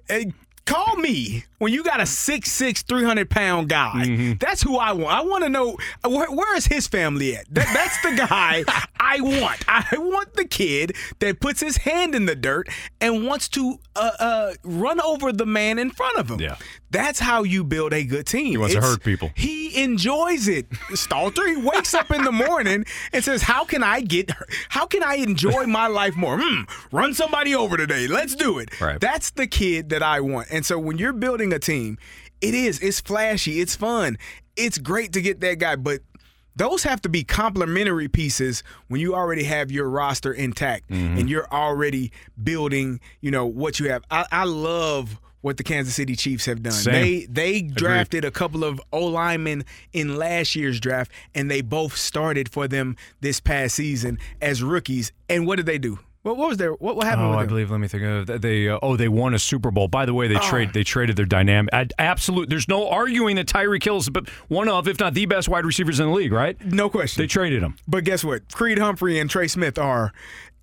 [0.09, 0.32] Hey,
[0.67, 4.05] call me when you got a 6'6", 300 pound guy.
[4.07, 4.33] Mm-hmm.
[4.39, 5.17] That's who I want.
[5.17, 7.53] I want to know where, where is his family at.
[7.53, 8.65] That, that's the guy
[9.01, 9.65] I want.
[9.69, 12.69] I want the kid that puts his hand in the dirt
[13.01, 16.41] and wants to uh, uh, run over the man in front of him.
[16.41, 16.57] Yeah.
[16.91, 18.47] That's how you build a good team.
[18.47, 19.30] He wants to hurt people.
[19.36, 20.68] He enjoys it.
[20.91, 24.32] Stalter, he wakes up in the morning and says, "How can I get?
[24.70, 26.38] How can I enjoy my life more?
[26.41, 28.09] Hmm, run somebody over today.
[28.09, 28.99] Let's do it." Right.
[29.01, 30.49] That's the kid that I want.
[30.51, 31.97] And so when you're building a team,
[32.41, 32.80] it is.
[32.80, 33.61] It's flashy.
[33.61, 34.18] It's fun.
[34.57, 36.01] It's great to get that guy, but
[36.57, 41.18] those have to be complementary pieces when you already have your roster intact Mm-hmm.
[41.18, 42.11] and you're already
[42.43, 44.03] building, you know, what you have.
[44.11, 46.72] I, I love what the Kansas City Chiefs have done.
[46.72, 46.93] Same.
[46.93, 51.97] They they drafted a couple of O linemen in last year's draft, and they both
[51.97, 55.12] started for them this past season as rookies.
[55.28, 55.99] And what did they do?
[56.22, 57.70] What, what was their what, what happened Oh, with I believe.
[57.70, 58.43] Let me think of that.
[58.43, 59.88] They uh, oh they won a Super Bowl.
[59.88, 60.41] By the way, they Oh.
[60.51, 61.72] trade they traded their dynamic.
[61.72, 62.51] I, absolute.
[62.51, 65.64] There's no arguing that Tyreek Hill is but one of, if not the best wide
[65.64, 66.32] receivers in the league.
[66.32, 66.62] Right?
[66.62, 67.22] no question.
[67.22, 67.76] They traded him.
[67.88, 68.53] But guess what?
[68.53, 70.12] Creed Humphrey and Trey Smith are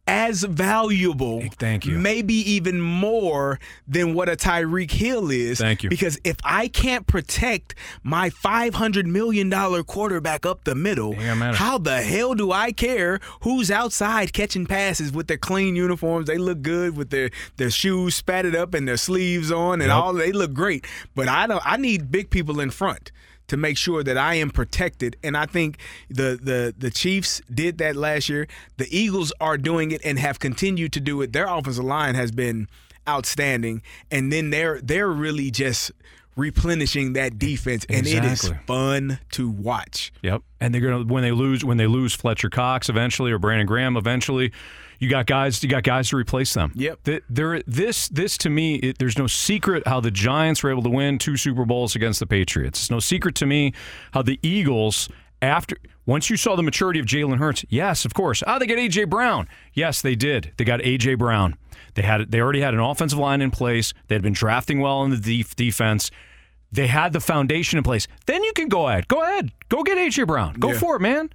[0.08, 1.98] as valuable, Thank you.
[1.98, 5.58] maybe even more than what a Tyreek Hill is.
[5.60, 5.90] Thank you.
[5.90, 9.52] Because if I can't protect my $500 million
[9.84, 11.58] quarterback up the middle, Ain't gonna matter.
[11.58, 16.28] how the hell do I care who's outside catching passes with their clean uniforms?
[16.28, 19.96] They look good with their, their shoes spatted up and their sleeves on and Yep.
[19.98, 20.14] all.
[20.14, 20.86] They look great.
[21.16, 21.62] But I don't.
[21.66, 23.12] I need big people in front
[23.48, 25.16] to make sure that I am protected.
[25.24, 25.78] And I think
[26.10, 28.48] the the the Chiefs did that last year.
[28.78, 31.34] The Eagles are doing it and have continued to do it.
[31.34, 32.68] Their offensive line has been
[33.08, 33.82] outstanding,
[34.12, 35.92] and then they're they're really just
[36.36, 40.14] replenishing that defense, and it is fun to watch.
[40.22, 40.44] Yep.
[40.62, 43.98] And they're gonna when they lose when they lose Fletcher Cox eventually or Brandon Graham
[43.98, 44.52] eventually,
[45.00, 46.72] you got guys you got guys to replace them.
[46.76, 47.04] Yep.
[47.04, 50.84] Th- There this this to me it, there's no secret how the Giants were able
[50.84, 52.80] to win two Super Bowls against the Patriots.
[52.82, 53.74] It's no secret to me
[54.14, 55.10] how the Eagles
[55.42, 58.42] after once you saw the maturity of Jalen Hurts, yes, of course.
[58.48, 59.48] Oh, they got AJ Brown.
[59.74, 60.54] Yes, they did.
[60.58, 61.58] They got AJ Brown.
[61.96, 63.94] They had they already had an offensive line in place.
[64.08, 66.10] They had been drafting well in the def- defense.
[66.72, 68.08] They had the foundation in place.
[68.26, 69.08] Then you can go ahead.
[69.08, 69.52] Go ahead.
[69.70, 70.54] Go get AJ Brown.
[70.56, 70.80] Go Yeah.
[70.80, 71.30] for it, man.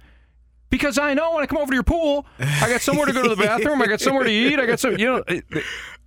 [0.73, 3.21] Because I know when I come over to your pool, I got somewhere to go
[3.21, 3.79] to the bathroom.
[3.81, 4.59] I got somewhere to eat.
[4.59, 5.23] I got some, you know.
[5.27, 5.63] it- it-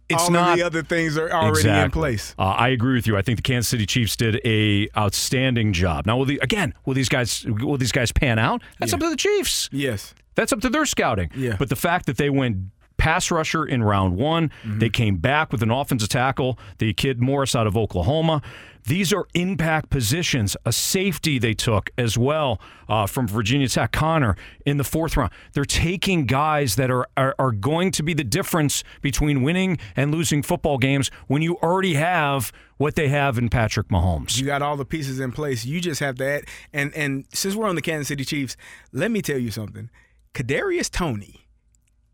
[0.09, 2.35] It's all not the other things are already in place.
[2.39, 3.17] Uh, I agree with you.
[3.17, 6.07] I think the Kansas City Chiefs did a outstanding job.
[6.07, 8.63] Now, will the, again, will these guys will these guys pan out?
[8.79, 9.69] That's up to the Chiefs.
[9.73, 10.15] Yes.
[10.37, 11.31] That's up to their scouting.
[11.35, 11.57] Yeah.
[11.59, 12.57] But the fact that they went
[12.97, 14.79] pass rusher in round one, Mm-hmm.
[14.79, 18.43] they came back with an offensive tackle, the kid Morris out of Oklahoma.
[18.85, 20.57] These are impact positions.
[20.65, 25.33] A safety they took as well uh, from Virginia Tech, Connor, in the fourth round.
[25.55, 30.13] They're taking guys that are, are are going to be the difference between winning and
[30.13, 34.39] losing football games when you already have what they have in Patrick Mahomes.
[34.39, 35.65] You got all the pieces in place.
[35.65, 36.45] You just have to add.
[36.73, 38.57] And and since we're on the Kansas City Chiefs,
[38.93, 39.91] let me tell you something.
[40.33, 41.46] Kadarius Toney,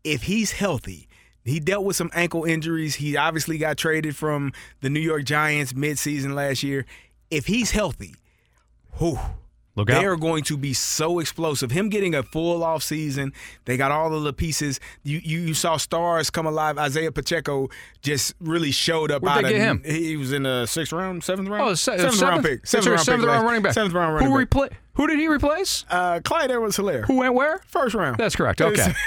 [0.03, 1.07] if he's healthy,
[1.43, 2.95] he dealt with some ankle injuries.
[2.95, 6.85] He obviously got traded from the New York Giants midseason last year.
[7.29, 8.15] If he's healthy,
[8.99, 9.19] whew,
[9.75, 11.71] Look they are going to be so explosive.
[11.71, 13.33] Him getting a full off season,
[13.65, 14.79] they got all of the pieces.
[15.01, 16.77] You you, you saw stars come alive.
[16.77, 17.69] Isaiah Pacheco
[18.03, 19.23] just really showed up.
[19.23, 19.83] Where'd out they of, him?
[19.83, 21.63] He was in the sixth round, seventh round.
[21.63, 22.67] Oh, se- seventh, round pick.
[22.67, 23.73] Seventh, round, seventh pick round last- running back.
[23.73, 24.57] Seventh round running back.
[24.59, 24.71] Who back.
[24.71, 25.85] repla- Who did he replace?
[25.89, 27.05] uh, Clyde Edwards-Helaire.
[27.05, 27.61] Who went where?
[27.67, 28.17] First round.
[28.17, 28.61] That's correct.
[28.61, 28.93] Okay.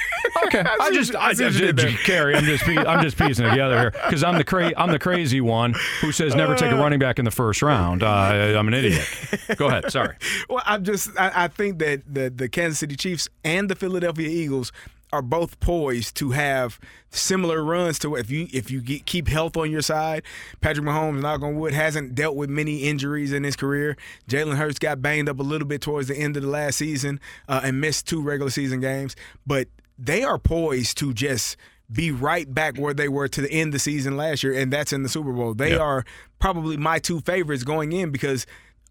[0.47, 0.61] Okay.
[0.81, 1.99] I just, I, I see what you just, did.
[2.01, 4.91] Carey, I'm just, pie- I'm just piecing it together here because I'm the cra- I'm
[4.91, 8.03] the crazy one who says never take a running back in the first round.
[8.03, 9.09] Uh, I'm an idiot.
[9.57, 9.91] Go ahead.
[9.91, 10.17] Sorry.
[10.51, 14.29] Well, I'm just I, I think that the the Kansas City Chiefs and the Philadelphia
[14.29, 14.73] Eagles
[15.13, 16.81] are both poised to have
[17.11, 20.23] similar runs to if you if you get, keep health on your side.
[20.61, 23.97] Patrick Mahomes, knock on wood, hasn't dealt with many injuries in his career.
[24.29, 27.21] Jalen Hurts got banged up a little bit towards the end of the last season
[27.49, 29.15] uh, and missed two regular season games,
[29.47, 31.57] but they are poised to just
[31.91, 34.73] be right back where they were to the end of the season last year, and
[34.73, 35.55] that's in the Super Bowl.
[35.55, 35.79] They Yeah.
[35.79, 36.05] are
[36.41, 38.45] probably my two favorites going in because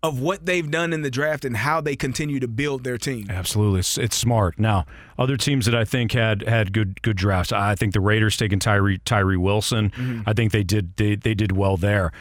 [0.04, 3.28] of what they've done in the draft and how they continue to build their team.
[3.30, 4.60] Absolutely, it's, it's smart.
[4.60, 4.86] Now,
[5.18, 7.52] other teams that I think had had good good drafts.
[7.52, 9.90] I think the Raiders taking Tyree Tyree Wilson.
[9.92, 10.22] Mm-hmm.
[10.26, 12.12] I think they did they, they did well there.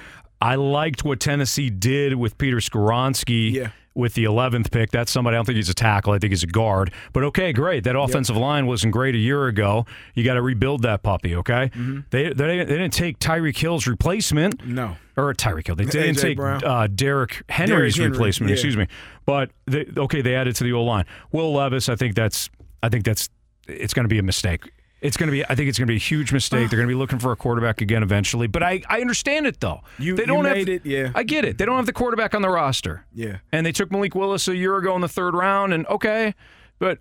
[0.40, 3.52] I liked what Tennessee did with Peter Skoronski.
[3.52, 3.70] Yeah.
[3.96, 5.36] With the 11th pick, that's somebody.
[5.36, 6.12] I don't think he's a tackle.
[6.14, 6.92] I think he's a guard.
[7.12, 7.84] But okay, great.
[7.84, 9.86] That offensive line wasn't great a year ago.
[10.14, 11.36] You got to rebuild that puppy.
[11.36, 11.70] Okay.
[11.72, 12.00] Mm-hmm.
[12.10, 14.96] They, they they didn't take Tyreek Hill's replacement No.
[15.16, 15.76] or Tyreek Hill.
[15.76, 18.50] They didn't take uh, Derrick Henry's Henry, replacement.
[18.50, 18.54] yeah.
[18.54, 18.88] Excuse me.
[19.26, 21.04] But they, okay, they added to the O line.
[21.30, 22.50] Will Levis, I think that's
[22.82, 23.28] I think that's
[23.68, 24.72] it's going to be a mistake.
[25.04, 25.44] It's going to be.
[25.44, 26.70] I think it's going to be a huge mistake.
[26.70, 28.46] They're going to be looking for a quarterback again eventually.
[28.46, 29.82] But I, I understand it though.
[29.98, 31.12] You- they don't have, made it, yeah.
[31.14, 31.58] I get it.
[31.58, 33.04] They don't have the quarterback on the roster.
[33.14, 33.36] Yeah.
[33.52, 35.74] And they took Malik Willis a year ago in the third round.
[35.74, 36.34] And okay,
[36.78, 37.00] but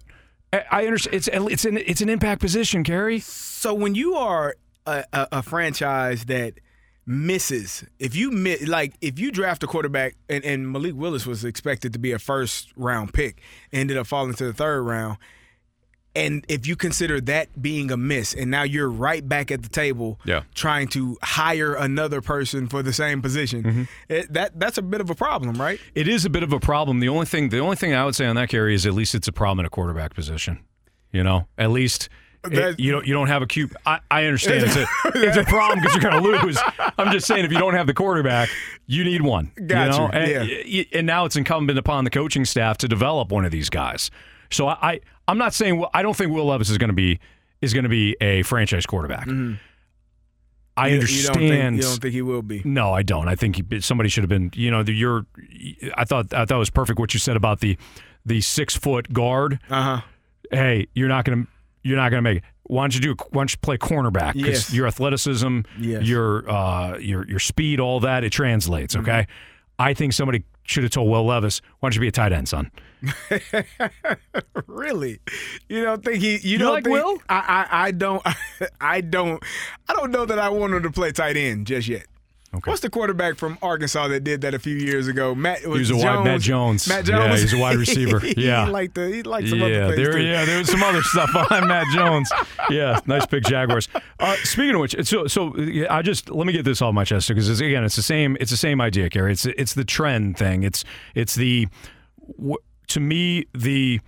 [0.52, 1.16] I, I understand.
[1.16, 3.20] It's it's an it's an impact position, Carey.
[3.20, 6.56] So when you are a, a, a franchise that
[7.06, 11.44] misses, if you miss, like if you draft a quarterback and, and Malik Willis was
[11.46, 13.42] expected to be a first round pick,
[13.72, 15.18] ended up falling to the third round.
[16.16, 19.70] And if you consider that being a miss, and now you're right back at the
[19.70, 20.44] table, Yeah.
[20.54, 25.10] trying to hire another person for the same position, it, that that's a bit of
[25.10, 25.80] a problem, right?
[25.96, 27.00] It is a bit of a problem.
[27.00, 29.16] The only thing the only thing I would say on that Carey is at least
[29.16, 30.60] it's a problem in a quarterback position.
[31.12, 32.10] You know, at least.
[32.46, 33.08] Eh, it- you don't.
[33.08, 33.74] You don't have a cube.
[33.86, 34.86] I, I understand it's a
[35.16, 36.60] it's a problem because you're going to lose.
[36.98, 38.50] I'm just saying if you don't have the quarterback,
[38.86, 39.52] you need one.
[39.66, 40.10] Got you know?
[40.10, 40.84] And, yeah.
[40.94, 44.12] and now it's incumbent upon the coaching staff to develop one of these guys.
[44.54, 47.20] So I, I I'm not saying I don't think Will Levis is going to be
[47.62, 49.28] is going to be a franchise quarterback.
[49.28, 49.54] I Mm-hmm.
[50.90, 51.16] You- understand.
[51.16, 52.62] You don't, think, you don't think he will be?
[52.66, 53.28] No, I don't.
[53.28, 54.52] I think he, somebody should have been.
[54.56, 55.26] You know, the, you're.
[55.96, 57.78] I thought I thought it was perfect what you said about the
[58.26, 59.60] the six foot guard.
[59.70, 60.02] Uh huh.
[60.52, 61.46] Hey, you're not gonna
[61.84, 62.44] you're not gonna make it.
[62.64, 63.16] Why don't you do?
[63.32, 64.34] Why don't you play cornerback?
[64.34, 64.74] Because Yes.
[64.74, 66.04] your athleticism, Yes.
[66.08, 68.96] your uh, your your speed, all that it translates.
[68.96, 69.04] Mm-hmm.
[69.10, 69.28] Okay,
[69.78, 72.48] I think somebody should have told Will Levis, "Why don't you be a tight end,
[72.50, 72.72] son?"
[74.68, 75.20] Really?
[75.70, 76.38] You don't think he?
[76.38, 77.18] You, don't like think, Will?
[77.30, 78.26] I, I I don't.
[78.82, 79.44] I don't.
[79.88, 82.06] I don't know that I want him to play tight end just yet.
[82.56, 82.70] Okay.
[82.70, 85.34] What's the quarterback from Arkansas that did that a few years ago?
[85.34, 85.66] Matt.
[85.66, 86.88] Was was a wide- Matt Jones.
[86.88, 87.42] Matt Yeah, Jones.
[87.42, 88.22] he's a wide receiver.
[88.26, 88.66] Yeah.
[88.66, 90.22] he liked the, he liked some other Yeah, things there, too.
[90.24, 92.32] yeah, there was some other stuff behind Matt Jones.
[92.70, 93.90] Yeah, nice pick, Jaguars.
[94.20, 95.54] Uh, speaking of which, so so
[95.90, 98.38] I just let me get this off my chest because it's, again, it's the same.
[98.40, 99.32] It's the same idea, Carey.
[99.32, 100.62] It's it's the trend thing.
[100.64, 100.84] It's
[101.16, 101.68] it's the
[102.40, 102.54] wh-
[102.94, 104.00] to me the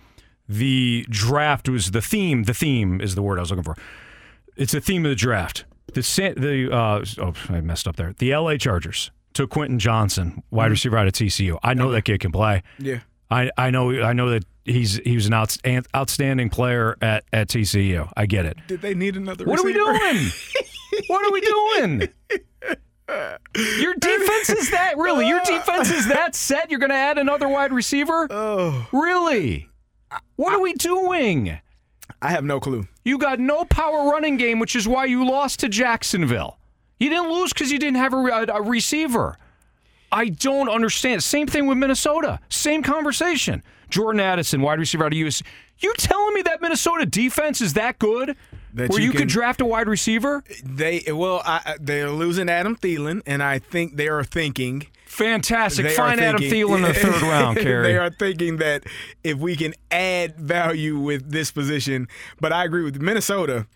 [0.48, 2.44] the draft was the theme.
[2.44, 3.76] The theme is the word I was looking for.
[4.56, 5.64] It's the theme of the draft.
[5.92, 6.00] The
[6.36, 8.14] the uh, oh I messed up there.
[8.18, 8.58] The L.A.
[8.58, 11.58] Chargers took Quentin Johnston, wide receiver out of TCU.
[11.62, 12.62] I know that kid can play.
[12.78, 13.00] Yeah.
[13.30, 15.56] I, I know I know that he's he was an out,
[15.94, 18.10] outstanding player at, at TCU.
[18.16, 18.56] I get it.
[18.68, 19.44] Did they need another?
[19.44, 19.80] Receiver?
[21.08, 21.58] What are we doing?
[21.88, 22.08] what are we doing?
[23.08, 25.28] Your defense is that really?
[25.28, 25.44] Your uh.
[25.44, 26.70] defense is that set?
[26.70, 28.26] You're going to add another wide receiver?
[28.30, 29.68] Oh, Really?
[30.36, 31.58] What are we doing?
[32.22, 32.86] I have no clue.
[33.04, 36.58] You got no power running game, which is why you lost to Jacksonville.
[36.98, 39.36] You didn't lose because you didn't have a, a, a receiver.
[40.10, 41.22] I don't understand.
[41.22, 42.40] Same thing with Minnesota.
[42.48, 43.62] Same conversation.
[43.90, 45.42] Jordan Addison, wide receiver out of US.
[45.78, 48.36] You telling me that Minnesota defense is that good?
[48.76, 50.44] That where you you, can- could draft a wide receiver?
[50.62, 54.86] They well, I, they're losing Adam Thielen, and I think they are thinking.
[55.06, 55.86] Fantastic.
[55.86, 57.82] They Find Adam Thielen in the third round, Carey.
[57.86, 58.84] they are thinking that
[59.24, 62.06] if we can add value with this position,
[62.38, 63.66] but I agree with Minnesota.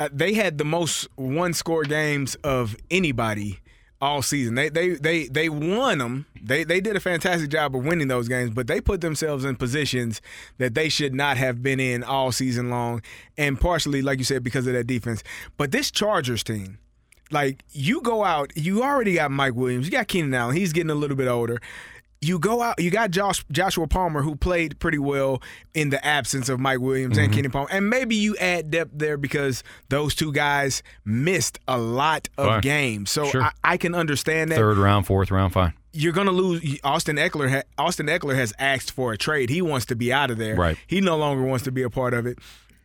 [0.00, 3.58] Uh, they had the most one-score games of anybody
[4.00, 4.54] all season.
[4.54, 6.26] They they they they won them.
[6.40, 9.56] They they did a fantastic job of winning those games, but they put themselves in
[9.56, 10.20] positions
[10.58, 13.02] that they should not have been in all season long,
[13.36, 15.22] and partially, like you said, because of that defense.
[15.56, 16.78] But this Chargers team,
[17.30, 20.56] like you go out, you already got Mike Williams, you got Keenan Allen.
[20.56, 21.58] He's getting a little bit older.
[22.20, 25.40] You go out, you got Josh, Joshua Palmer, who played pretty well
[25.72, 27.24] in the absence of Mike Williams Mm-hmm.
[27.24, 31.78] and Kenny Palmer, and maybe you add depth there because those two guys missed a
[31.78, 33.10] lot of games.
[33.12, 33.42] So Sure.
[33.44, 35.74] I, I can understand that Third round, fourth round, fine.
[35.92, 36.80] you're gonna lose.
[36.82, 37.50] Austin Ekeler.
[37.50, 39.48] Ha, Austin Ekeler has asked for a trade.
[39.48, 40.56] He wants to be out of there.
[40.56, 40.76] Right.
[40.88, 42.38] He no longer wants to be a part of it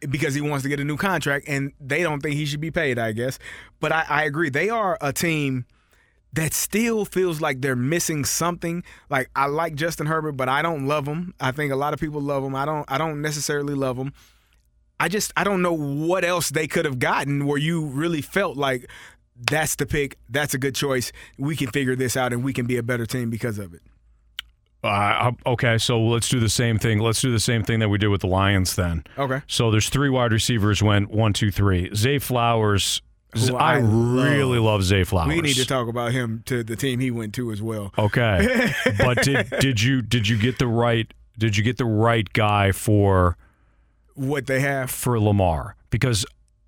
[0.09, 2.69] because he wants to get a new contract, and they don't think he should be
[2.71, 2.99] paid.
[2.99, 3.39] I guess.
[3.79, 4.49] But I, I agree.
[4.51, 5.65] They are a team
[6.34, 8.84] that still feels like they're missing something.
[9.09, 11.34] Like I like Justin Herbert, but I don't love him.
[11.39, 12.55] I think a lot of people love him.
[12.55, 12.91] I don't.
[12.91, 14.13] I don't necessarily love him.
[14.99, 18.57] I just I don't know what else they could have gotten where you really felt
[18.57, 18.89] like
[19.36, 21.11] that's the pick, that's a good choice.
[21.38, 23.81] We can figure this out and we can be a better team because of it.
[24.84, 26.99] Uh, okay, so let's do the same thing.
[26.99, 29.05] Let's do the same thing that we did with the Lions then.
[29.17, 29.41] Okay.
[29.47, 31.89] So there's three wide receivers went one, two, three.
[31.95, 33.01] Zay Flowers.
[33.36, 33.93] I, I love.
[33.93, 35.29] really love Zay Flowers.
[35.29, 37.93] We need to talk about him to the team he went to as well.
[37.97, 42.31] Okay, but did did you did you get the right did you get the right
[42.34, 43.38] guy for
[44.15, 45.75] What they have for Lamar?
[45.89, 46.25] Because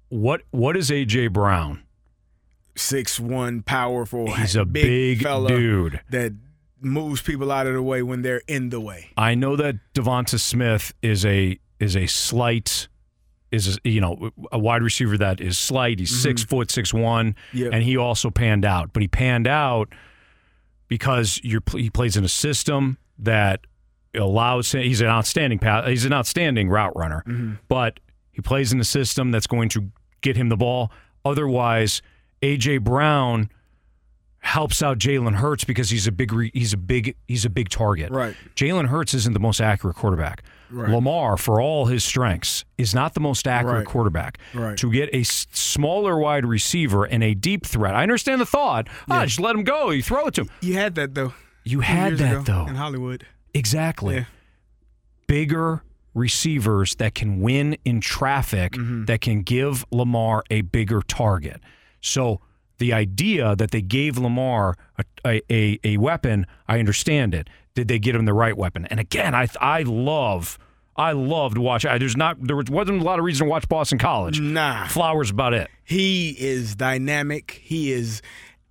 [0.10, 1.84] what what is AJ Brown?
[2.76, 4.34] six one powerful.
[4.34, 6.02] He's a big, fella dude.
[6.10, 6.34] that
[6.82, 9.12] moves people out of the way when they're in the way.
[9.18, 12.88] I know that DeVonta Smith is a is a slight
[13.56, 16.00] is you know a wide receiver that is slight.
[16.00, 16.50] He's six mm-hmm.
[16.50, 17.74] foot six one, Yep.
[17.74, 18.94] and he also panned out.
[18.94, 19.90] But he panned out
[20.88, 23.62] because you're he plays in a system that
[24.14, 24.84] allows him.
[24.84, 25.88] He's an outstanding pass.
[25.88, 27.54] He's an outstanding route runner, mm-hmm.
[27.68, 28.00] but
[28.32, 29.92] he plays in a system that's going to
[30.22, 30.92] get him the ball.
[31.24, 32.02] Otherwise,
[32.42, 33.50] AJ Brown
[34.40, 37.70] helps out Jalen Hurts because he's a big re- he's a big he's a big
[37.70, 38.12] target.
[38.12, 38.36] Right.
[38.56, 40.44] Jalen Hurts isn't the most accurate quarterback.
[40.76, 43.86] Lamar, for all his strengths, is not the most accurate Right.
[43.86, 44.38] quarterback.
[44.54, 44.78] Right.
[44.78, 48.88] To get a s- smaller wide receiver and a deep threat, I understand the thought.
[49.10, 49.90] Ah, just let him go.
[49.92, 50.50] You throw it to him.
[50.62, 51.34] You had that though.
[51.64, 52.68] You had that though.
[52.68, 53.26] in Hollywood.
[53.54, 54.16] Exactly.
[54.16, 54.24] Yeah.
[55.28, 55.82] Bigger
[56.14, 59.06] receivers that can win in traffic, Mm-hmm.
[59.06, 61.60] that can give Lamar a bigger target.
[62.02, 62.40] So
[62.78, 67.50] the idea that they gave Lamar a, a, a, a weapon, I understand it.
[67.74, 68.86] Did they get him the right weapon?
[68.86, 70.58] And again, I I love
[70.96, 71.92] I loved watching.
[71.92, 74.40] I, there's not there was, wasn't a lot of reason to watch Boston College.
[74.40, 74.88] Nah.
[74.88, 75.70] Flowers about it.
[75.84, 77.60] He is dynamic.
[77.64, 78.22] He is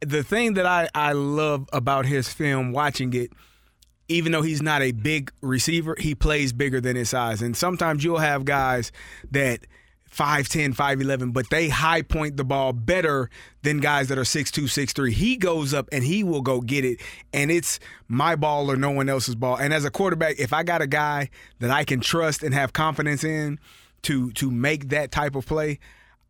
[0.00, 3.30] the thing that I, I love about his film watching it,
[4.08, 7.42] even though he's not a big receiver, he plays bigger than his size.
[7.42, 8.92] And sometimes you'll have guys
[9.30, 9.60] that
[10.14, 13.28] 5'10, 5'11, but they high point the ball better
[13.62, 15.12] than guys that are 6'2, 6'3.
[15.12, 17.00] He goes up and he will go get it.
[17.32, 19.56] And it's my ball or no one else's ball.
[19.56, 22.72] And as a quarterback, if I got a guy that I can trust and have
[22.72, 23.58] confidence in
[24.02, 25.80] to to make that type of play,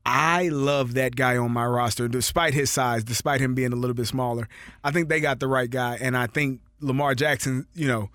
[0.07, 3.95] I love that guy on my roster, despite his size, despite him being a little
[3.95, 4.49] bit smaller.
[4.83, 8.11] I think they got the right guy, and I think Lamar Jackson, you know,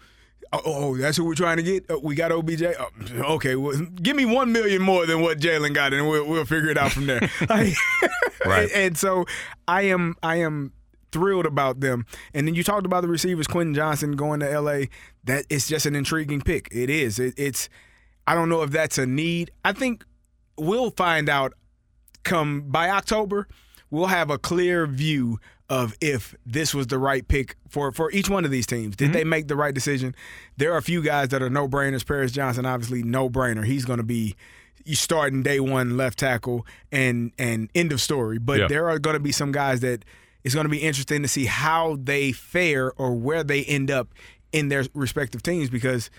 [0.52, 1.86] Oh, oh, oh that's who we're trying to get.
[1.90, 2.64] Oh, we got OBJ.
[2.64, 2.90] Oh,
[3.36, 6.70] okay, well, give me one million more than what Jalen got, and we'll we'll figure
[6.70, 7.22] it out from there.
[7.50, 7.76] Like-
[8.46, 8.70] Right.
[8.76, 9.26] And so
[9.68, 10.72] I am I am
[11.12, 12.06] thrilled about them.
[12.34, 14.84] And then you talked about the receivers, Quentin Johnston going to LA.
[15.26, 16.70] That it's just an intriguing pick.
[16.72, 17.20] It is.
[17.20, 17.68] It, it's.
[18.26, 19.52] I don't know if that's a need.
[19.66, 20.06] I think
[20.58, 21.54] we'll find out
[22.24, 23.48] come by October,
[23.90, 25.40] we'll have a clear view
[25.70, 28.96] of if this was the right pick for, for each one of these teams.
[28.96, 29.14] Did mm-hmm.
[29.14, 30.16] they make the right decision?
[30.58, 32.06] There are a few guys that are no brainers.
[32.06, 33.66] Paris Johnson, obviously, no brainer.
[33.66, 34.36] He's going to be
[34.86, 38.40] you starting day one left tackle and and end of story.
[38.40, 38.68] But Yeah.
[38.68, 40.04] there are going to be some guys that
[40.44, 44.10] it's going to be interesting to see how they fare or where they end up
[44.52, 46.10] in their respective teams because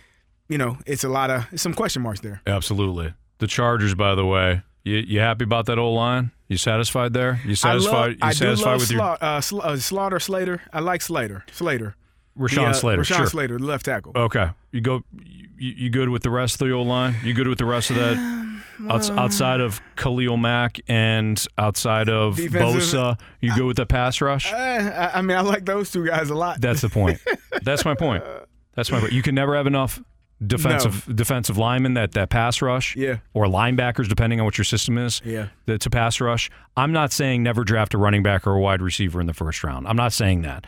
[0.48, 2.42] you know it's a lot of some question marks there.
[2.46, 3.14] Absolutely.
[3.38, 6.32] The Chargers, by the way, you, you happy about that old line?
[6.48, 7.40] You satisfied there?
[7.44, 7.92] You I satisfied?
[7.92, 9.02] love, you I do satisfied love with your?
[9.02, 10.62] Uh, Sla- uh, Slaughter Slater.
[10.72, 11.44] I like Slater.
[11.52, 11.94] Slater.
[12.38, 13.02] Rashawn The, uh, Slater.
[13.02, 13.26] Rashawn sure.
[13.26, 14.12] Slater, the left tackle.
[14.16, 15.02] Okay, you go.
[15.58, 17.14] You, you good with the rest of the old line?
[17.22, 18.40] You good with the rest of that?
[18.88, 24.50] Outs, outside of Khalil Mack and outside of Bosa, you good with the pass rush?
[24.50, 26.62] Uh, I, I mean, I like those two guys a lot.
[26.62, 27.18] That's the point.
[27.62, 28.24] That's my point.
[28.74, 29.12] That's my point.
[29.12, 30.00] You can never have enough
[30.46, 32.96] defensive defensive linemen that that pass rush.
[32.96, 33.18] Yeah.
[33.34, 35.20] Or linebackers, depending on what your system is.
[35.24, 35.48] Yeah.
[35.66, 36.50] that- to pass rush.
[36.76, 39.62] I'm not saying never draft a running back or a wide receiver in the first
[39.64, 39.86] round.
[39.86, 40.66] I'm not saying that.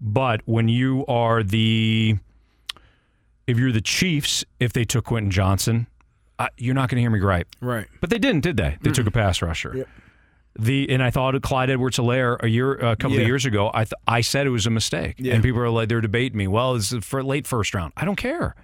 [0.00, 2.16] But when you are the
[3.46, 5.86] if you're the Chiefs, if they took Quentin Johnston,
[6.38, 7.46] uh, you're not going to hear me gripe.
[7.60, 7.86] right.
[8.00, 8.76] But they didn't, did they?
[8.82, 9.72] They took a pass rusher.
[9.76, 9.88] Yep.
[10.58, 13.22] The and I thought of Clyde Edwards-Helaire a year, a couple Yeah.
[13.22, 13.70] of years ago.
[13.74, 15.34] I th- I said it was a mistake, Yeah.
[15.34, 16.46] and people are like they're debating me.
[16.46, 17.92] Well, it's for late first round.
[17.96, 18.54] I don't care.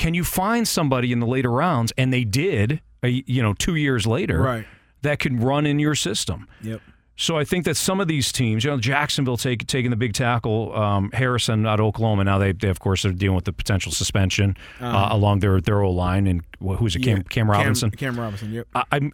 [0.00, 1.92] Can you find somebody in the later rounds?
[1.98, 2.80] And they did.
[3.02, 4.66] A, you know, two years later, Right.
[5.02, 6.46] that can run in your system.
[6.62, 6.80] Yep.
[7.16, 10.14] So I think that some of these teams, you know, Jacksonville take, taking the big
[10.14, 12.24] tackle um, Harrison out of Oklahoma.
[12.24, 15.82] Now they, they of course are dealing with the potential suspension uh, along their their
[15.82, 17.00] O line and wh- who's it?
[17.02, 17.22] Cam, Yeah.
[17.28, 17.90] Cam Robinson.
[17.90, 18.52] Cam, Robinson.
[18.52, 18.66] Yep.
[18.74, 19.12] I, I'm,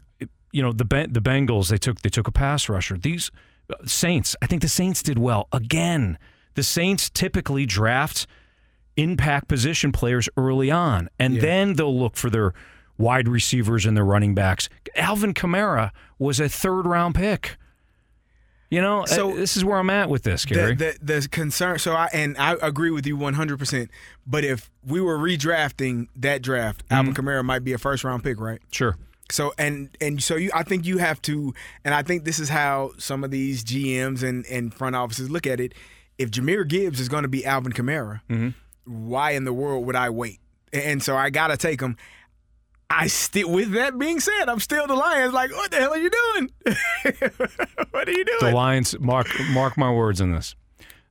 [0.52, 2.96] you know, the the Bengals they took they took a pass rusher.
[2.96, 3.30] These
[3.70, 6.16] uh, Saints, I think the Saints did well again.
[6.54, 8.26] The Saints typically draft
[8.96, 11.40] impact position players early on, and Yeah.
[11.42, 12.52] then they'll look for their
[12.98, 14.68] wide receivers and their running backs.
[14.96, 17.56] Alvin Kamara was a third round pick.
[18.70, 20.74] You know, So- uh, this is where I'm at with this, The, Carey.
[20.74, 23.88] the, the concern, so I and I agree with you 100%.
[24.26, 27.28] But if we were redrafting that draft, Alvin Mm-hmm.
[27.28, 28.60] Kamara might be a first round pick, right?
[28.72, 28.96] sure.
[29.30, 31.52] So and and so you, I think you have to,
[31.84, 35.46] and I think this is how some of these GMs and and front offices look
[35.48, 35.74] at it.
[36.16, 38.48] If Jahmyr Gibbs is going to be Alvin Kamara, Mm-hmm.
[38.86, 40.40] Why in the world would I wait?
[40.72, 41.96] And so I gotta take him.
[42.88, 45.32] I still, with that being said, I'm still the Lions.
[45.32, 46.50] Like, what the hell are you doing?
[47.90, 48.38] what are you doing?
[48.40, 50.54] The Lions, mark mark my words on this.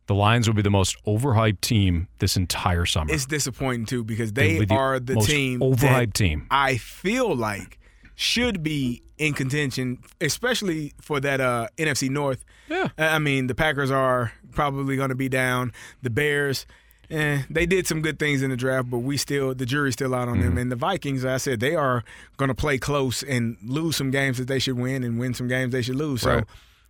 [0.08, 3.12] The Lions will be the most overhyped team this entire summer.
[3.12, 6.48] it's disappointing too because They the are the most team overhyped team.
[6.52, 7.80] I feel like
[8.14, 12.46] should be in contention, especially for that uh, NFC North.
[12.70, 12.90] Yeah.
[12.98, 15.74] I mean, the Packers are probably going to be down.
[16.02, 16.66] The Bears,
[17.10, 20.14] eh, they did some good things in the draft, but we still the jury's still
[20.16, 20.46] out on Mm-hmm.
[20.50, 20.58] them.
[20.58, 22.04] And the Vikings, I said, they are
[22.38, 25.48] going to play close and lose some games that they should win and win some
[25.48, 26.22] games they should lose.
[26.22, 26.44] So.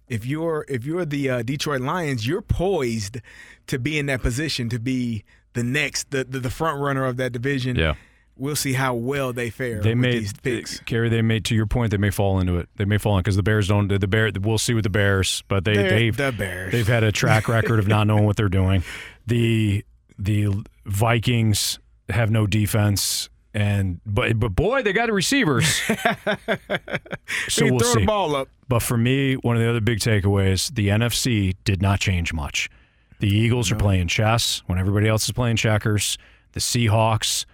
[0.08, 3.18] If you're if you're the uh, Detroit Lions, you're poised
[3.66, 7.18] to be in that position to be the next the the, the front runner of
[7.18, 7.76] that division.
[7.76, 7.96] Yeah.
[8.38, 10.80] We'll see how well they fare They may these picks.
[10.82, 11.10] Carey.
[11.10, 12.68] They may, to your point, they may fall into it.
[12.76, 13.88] They may fall in because the Bears don't.
[13.88, 14.30] The Bear.
[14.40, 16.72] We'll see with the Bears, but they They're they've the Bears.
[16.72, 18.84] they've had a track record of not knowing what they're doing.
[19.28, 19.84] The
[20.18, 25.68] the Vikings have no defense, and but but boy, they got receivers.
[27.48, 28.00] so we'll throw see.
[28.02, 28.50] the ball up.
[28.68, 32.70] But for me, one of the other big takeaways, the NFC did not change much.
[33.20, 36.18] The Eagles are playing chess when everybody else is playing checkers.
[36.52, 37.46] The Seahawks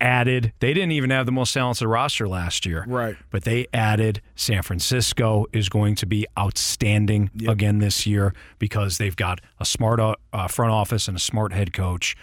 [0.00, 2.84] added, they didn't even have the most talented roster last year.
[2.86, 3.16] Right.
[3.30, 9.16] But they added San Francisco is going to be outstanding again this year because they've
[9.16, 12.16] got a smart uh, front office and a smart head coach.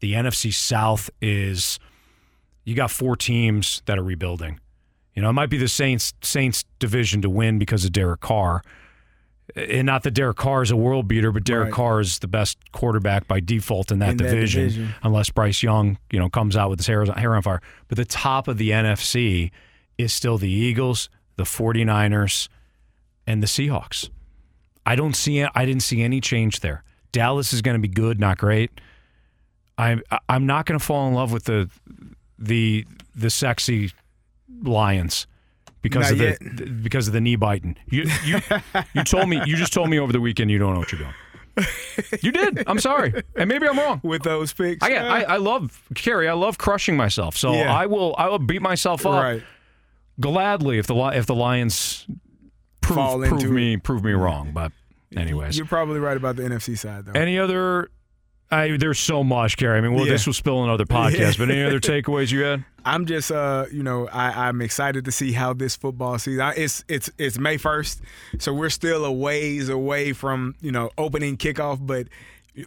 [0.00, 1.78] The NFC South is
[2.64, 4.60] you got four teams that are rebuilding.
[5.14, 8.62] You know, it might be the Saints Saints division to win because of Derek Carr.
[9.54, 11.72] And not that Derek Carr is a world beater, but Derek Right.
[11.74, 14.94] Carr is the best quarterback by default in that, In that division, division.
[15.02, 17.60] unless Bryce Young, you know, comes out with his hair, hair on fire.
[17.88, 19.50] But the top of the NFC
[19.98, 22.48] is still the Eagles, the 49ers,
[23.26, 24.08] and the Seahawks.
[24.86, 26.82] I don't see I didn't see any change there.
[27.12, 28.70] Dallas is going to be good, not great.
[29.78, 31.70] I'm I'm not going to fall in love with the
[32.38, 32.84] the
[33.14, 33.92] the sexy
[34.62, 35.26] Lions
[35.82, 36.24] because Not of the
[36.64, 36.82] yet.
[36.82, 37.76] because of the knee biting.
[37.88, 38.38] You you
[38.94, 41.00] you told me you just told me over the weekend you don't know what you're
[41.00, 41.14] doing.
[42.22, 42.64] You did.
[42.66, 44.00] I'm sorry, and maybe I'm wrong.
[44.02, 44.82] with those picks.
[44.82, 46.26] I, get- I I love Carey.
[46.28, 47.74] I love crushing myself, so Yeah.
[47.74, 49.42] I will I will beat myself up right.
[50.18, 52.06] gladly if the if the Lions
[52.80, 54.52] prove, Fall prove me prove me wrong.
[54.54, 54.72] But
[55.14, 57.12] anyways, You're probably right about the NFC side though.
[57.20, 57.90] any other?
[58.52, 59.78] I there's so much, Carey.
[59.78, 60.12] I mean, well, Yeah.
[60.12, 61.38] this will spill in other podcasts.
[61.38, 62.64] But any other takeaways you had?
[62.84, 66.40] I'm just, uh, you know, I, I'm excited to see how this football season.
[66.42, 68.00] I, it's it's it's May 1st,
[68.38, 72.08] so we're still a ways away from you know opening kickoff, but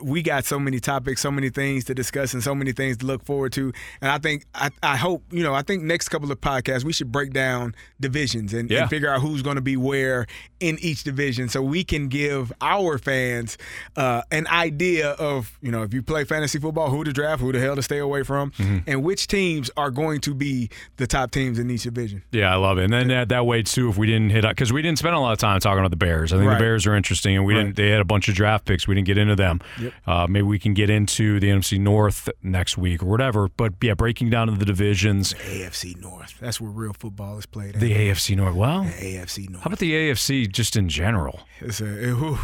[0.01, 3.05] we got so many topics, so many things to discuss, and so many things to
[3.05, 3.71] look forward to.
[4.01, 6.91] And I think, I, I hope, you know, I think next couple of podcasts we
[6.91, 8.81] should break down divisions and, Yeah.
[8.81, 10.25] and figure out who's going to be where
[10.59, 13.57] in each division so we can give our fans
[13.97, 17.51] uh, an idea of, you know, if you play fantasy football, who to draft, who
[17.51, 18.77] the hell to stay away from, Mm-hmm.
[18.87, 22.23] and which teams are going to be the top teams in each division.
[22.31, 22.85] Yeah, I love it.
[22.85, 25.15] And then that, that way too, if we didn't hit up because we didn't spend
[25.15, 26.31] a lot of time talking about the Bears.
[26.31, 26.57] I think Right.
[26.57, 27.63] the Bears are interesting, and we Right.
[27.63, 27.75] didn't.
[27.75, 28.87] They had a bunch of draft picks.
[28.87, 29.59] We didn't get into them.
[30.07, 33.49] Uh, maybe we can get into the NFC North next week or whatever.
[33.57, 36.35] But yeah, breaking down the divisions, AFC North.
[36.39, 37.75] That's where real football is played.
[37.75, 38.55] the AFC North.
[38.55, 39.63] Well, the AFC North.
[39.63, 41.41] how about the AFC just in general?
[41.59, 42.39] It's a, whew,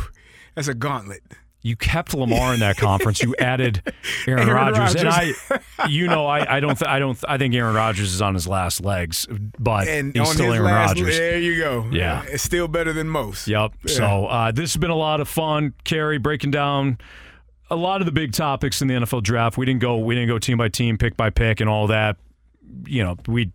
[0.56, 1.24] that's a gauntlet.
[1.64, 3.22] You kept Lamar in that conference.
[3.22, 3.84] You added
[4.28, 5.34] Aaron, Aaron Rodgers, and I,
[5.88, 8.34] you know, I, I don't, th- I don't, th- I think Aaron Rodgers is on
[8.34, 9.28] his last legs,
[9.60, 11.16] but And he's still Aaron Rodgers.
[11.18, 11.88] there you go.
[11.92, 12.24] Yeah.
[12.28, 13.48] it's still better than most.
[13.48, 13.74] Yep.
[13.86, 16.98] So uh, this has been a lot of fun, Carey, breaking down
[17.70, 19.56] a lot of the big topics in the NFL draft.
[19.56, 22.18] We didn't go, we didn't go team by team, pick by pick, and all that.
[22.88, 23.52] You know, we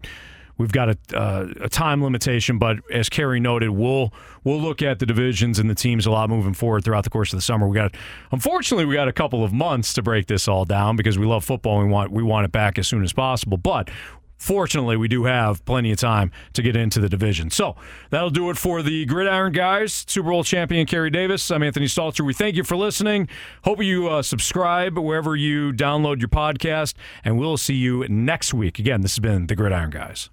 [0.58, 4.12] we've got a, uh, a time limitation, but as Carey noted, we'll
[4.44, 7.32] we'll look at the divisions and the teams a lot moving forward throughout the course
[7.32, 7.66] of the summer.
[7.68, 7.94] We got,
[8.30, 11.44] unfortunately, we got a couple of months to break this all down because we love
[11.44, 11.80] football.
[11.80, 13.90] And we want we want it back as soon as possible, but.
[14.38, 17.50] Fortunately, we do have plenty of time to get into the division.
[17.50, 17.76] So
[18.10, 21.50] that'll do it for the Gridiron Guys, Super Bowl champion Carey Davis.
[21.50, 22.24] I'm Anthony Stalter.
[22.24, 23.28] We thank you for listening.
[23.64, 28.78] Hope you uh, subscribe wherever you download your podcast, and we'll see you next week.
[28.78, 30.28] Again, this has been the Gridiron Guys.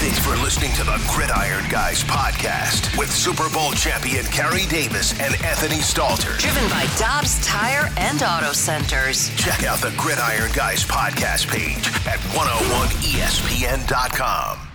[0.00, 5.34] Thanks for listening to the Gridiron Guys podcast with Super Bowl champion Carey Davis and
[5.44, 6.38] Anthony Stalter.
[6.38, 9.30] Driven by Dobbs Tire and Auto Centers.
[9.36, 14.69] Check out the Gridiron Guys podcast page at 101ESPN.com.